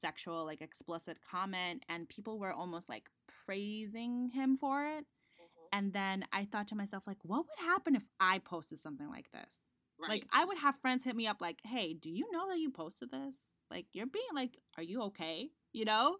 sexual 0.00 0.44
like 0.44 0.60
explicit 0.62 1.18
comment 1.28 1.84
and 1.88 2.08
people 2.08 2.38
were 2.38 2.52
almost 2.52 2.88
like 2.88 3.10
praising 3.44 4.30
him 4.30 4.56
for 4.56 4.86
it. 4.86 5.04
Mhm. 5.40 5.78
and 5.78 5.92
then 5.92 6.24
i 6.32 6.44
thought 6.44 6.68
to 6.68 6.74
myself 6.76 7.06
like 7.06 7.18
what 7.22 7.44
would 7.46 7.66
happen 7.66 7.94
if 7.96 8.04
i 8.20 8.38
posted 8.38 8.78
something 8.80 9.08
like 9.08 9.30
this? 9.32 9.54
Right. 10.00 10.10
like 10.10 10.26
i 10.32 10.44
would 10.44 10.58
have 10.58 10.76
friends 10.76 11.04
hit 11.04 11.16
me 11.16 11.26
up 11.26 11.40
like 11.40 11.60
hey 11.64 11.92
do 11.94 12.10
you 12.10 12.30
know 12.32 12.48
that 12.48 12.58
you 12.58 12.70
posted 12.70 13.10
this? 13.10 13.34
Like 13.70 13.86
you're 13.92 14.06
being 14.06 14.32
like 14.34 14.58
are 14.76 14.82
you 14.82 15.02
okay? 15.02 15.50
You 15.72 15.84
know 15.84 16.16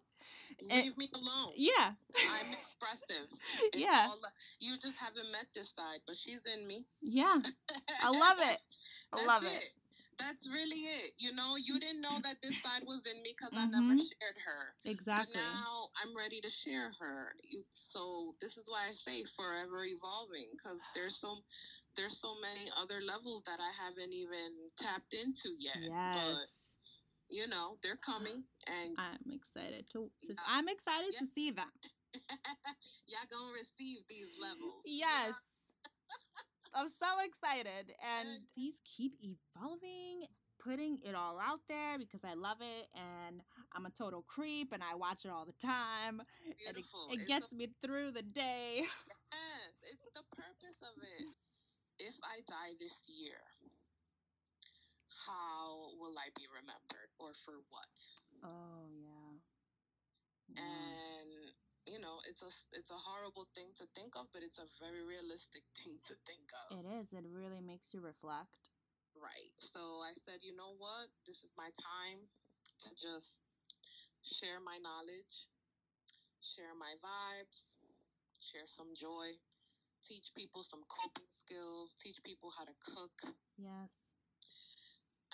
and- 0.59 0.85
Leave 0.85 0.97
me 0.99 1.09
alone. 1.15 1.53
yeah 1.57 1.93
I'm 2.31 2.53
expressive. 2.53 3.29
It's 3.73 3.77
yeah 3.79 4.07
all- 4.09 4.19
you 4.59 4.77
just 4.79 4.97
haven't 4.99 5.31
met 5.33 5.47
this 5.55 5.71
side, 5.71 6.01
but 6.07 6.17
she's 6.17 6.45
in 6.47 6.67
me. 6.67 6.87
yeah 7.03 7.39
i 8.03 8.09
love 8.11 8.39
it 8.41 8.59
i 9.13 9.25
love 9.25 9.45
it 9.45 9.71
That's 10.21 10.45
really 10.53 10.85
it. 11.01 11.17
You 11.17 11.33
know, 11.33 11.57
you 11.57 11.81
didn't 11.81 12.03
know 12.05 12.21
that 12.21 12.43
this 12.45 12.61
side 12.61 12.85
was 12.85 13.07
in 13.09 13.17
me 13.25 13.33
because 13.33 13.57
I 13.57 13.65
never 13.65 13.95
Mhm. 13.97 14.05
shared 14.05 14.37
her. 14.45 14.77
exactly 14.85 15.33
But 15.33 15.41
now 15.41 15.89
I'm 15.97 16.13
ready 16.15 16.43
to 16.45 16.51
share 16.53 16.93
her. 17.01 17.33
You, 17.41 17.65
so 17.73 18.37
this 18.37 18.59
is 18.61 18.69
why 18.69 18.83
I 18.93 18.93
say 18.93 19.25
forever 19.25 19.81
evolving 19.89 20.49
because 20.53 20.77
there's 20.95 21.17
so 21.17 21.41
there's 21.97 22.21
so 22.21 22.37
many 22.37 22.69
other 22.77 23.01
levels 23.01 23.41
that 23.49 23.61
I 23.65 23.73
haven't 23.73 24.13
even 24.13 24.69
tapped 24.77 25.15
into 25.17 25.57
yet. 25.59 25.81
But 26.13 26.21
yes 26.37 26.60
you 27.31 27.47
know, 27.47 27.77
they're 27.83 27.97
coming, 28.05 28.43
and 28.67 28.97
i'm 28.99 29.31
excited 29.33 29.87
to, 29.93 30.11
to 30.27 30.35
Yeah. 30.35 30.43
i'm 30.49 30.69
excited 30.69 31.15
Yeah. 31.15 31.21
to 31.21 31.27
see 31.35 31.51
them 31.51 31.71
y'all 33.07 33.29
gonna 33.31 33.53
receive 33.55 33.99
these 34.09 34.35
levels. 34.41 34.83
Yes. 34.85 35.33
I'm 36.75 36.89
so 36.91 37.07
excited. 37.23 37.95
And 38.03 38.43
please 38.55 38.79
keep 38.83 39.15
evolving, 39.23 40.27
putting 40.63 40.99
it 41.07 41.15
all 41.15 41.39
out 41.39 41.61
there 41.69 41.99
because 41.99 42.23
I 42.27 42.35
love 42.35 42.59
it 42.63 42.87
and 42.95 43.43
I'm 43.75 43.87
a 43.87 43.91
total 43.95 44.23
creep 44.27 44.73
and 44.73 44.83
I 44.83 44.95
watch 44.95 45.25
it 45.25 45.31
all 45.31 45.47
the 45.47 45.55
time. 45.63 46.19
And 46.19 46.51
it, 46.51 46.87
Beautiful. 46.87 47.09
it 47.11 47.27
gets 47.27 47.51
a- 47.53 47.55
me 47.55 47.71
through 47.83 48.11
the 48.13 48.23
day. 48.23 48.83
Yes, 48.83 49.71
it's 49.95 50.07
the 50.15 50.23
purpose 50.35 50.79
of 50.83 50.95
it. 51.03 51.27
If 51.99 52.15
I 52.27 52.43
die 52.49 52.75
this 52.81 52.99
year, 53.07 53.39
how 55.31 55.95
will 55.95 56.19
I 56.19 56.35
be 56.35 56.51
remembered 56.51 57.11
or 57.23 57.31
for 57.47 57.63
what? 57.71 57.95
Oh, 58.43 58.91
yeah. 58.91 59.39
And 60.59 61.55
you 61.87 62.03
know, 62.03 62.19
it's 62.27 62.43
a 62.43 62.51
it's 62.75 62.91
a 62.91 62.99
horrible 62.99 63.47
thing 63.55 63.71
to 63.79 63.87
think 63.95 64.19
of, 64.19 64.27
but 64.35 64.43
it's 64.43 64.59
a 64.59 64.67
very 64.83 65.07
realistic 65.07 65.63
thing 65.79 65.95
to 66.11 66.15
think 66.27 66.51
of. 66.67 66.83
It 66.83 66.87
is. 66.99 67.15
It 67.15 67.25
really 67.31 67.63
makes 67.63 67.95
you 67.95 68.03
reflect. 68.03 68.51
Right. 69.15 69.55
So 69.59 70.03
I 70.03 70.15
said, 70.27 70.43
you 70.43 70.55
know 70.55 70.75
what? 70.79 71.11
This 71.27 71.43
is 71.47 71.51
my 71.55 71.71
time 71.79 72.27
to 72.87 72.89
just 72.95 73.39
share 74.23 74.59
my 74.63 74.79
knowledge, 74.83 75.51
share 76.43 76.75
my 76.79 76.95
vibes, 77.03 77.67
share 78.39 78.67
some 78.67 78.95
joy, 78.95 79.35
teach 80.07 80.31
people 80.35 80.63
some 80.63 80.83
coping 80.89 81.29
skills, 81.31 81.95
teach 82.01 82.19
people 82.25 82.51
how 82.57 82.65
to 82.65 82.75
cook. 82.83 83.35
Yes. 83.59 84.10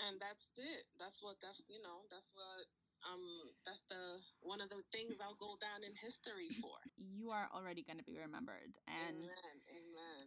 And 0.04 0.20
that's 0.20 0.48
it. 0.60 0.84
That's 1.00 1.22
what 1.24 1.40
that's 1.40 1.64
you 1.68 1.80
know, 1.80 2.04
that's 2.12 2.32
what 2.36 2.64
um 3.08 3.22
that's 3.64 3.82
the 3.88 4.20
one 4.42 4.60
of 4.60 4.68
the 4.68 4.82
things 4.92 5.16
I'll 5.22 5.38
go 5.38 5.56
down 5.60 5.84
in 5.84 5.92
history 5.96 6.52
for. 6.62 6.76
You 6.98 7.30
are 7.30 7.48
already 7.54 7.82
going 7.82 7.98
to 7.98 8.04
be 8.04 8.18
remembered. 8.18 8.76
And 8.88 9.16
amen. 9.16 9.56
Amen. 9.70 10.24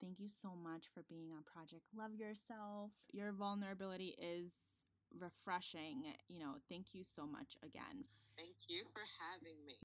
thank 0.00 0.18
you 0.18 0.28
so 0.28 0.52
much 0.56 0.88
for 0.92 1.02
being 1.08 1.32
on 1.32 1.44
Project 1.46 1.84
Love 1.96 2.14
Yourself. 2.16 2.90
Your 3.12 3.32
vulnerability 3.32 4.16
is 4.18 4.52
refreshing. 5.18 6.14
You 6.28 6.40
know, 6.40 6.54
thank 6.68 6.94
you 6.94 7.04
so 7.04 7.26
much 7.26 7.56
again. 7.62 8.04
Thank 8.36 8.56
you 8.68 8.84
for 8.92 9.04
having 9.20 9.58
me. 9.66 9.76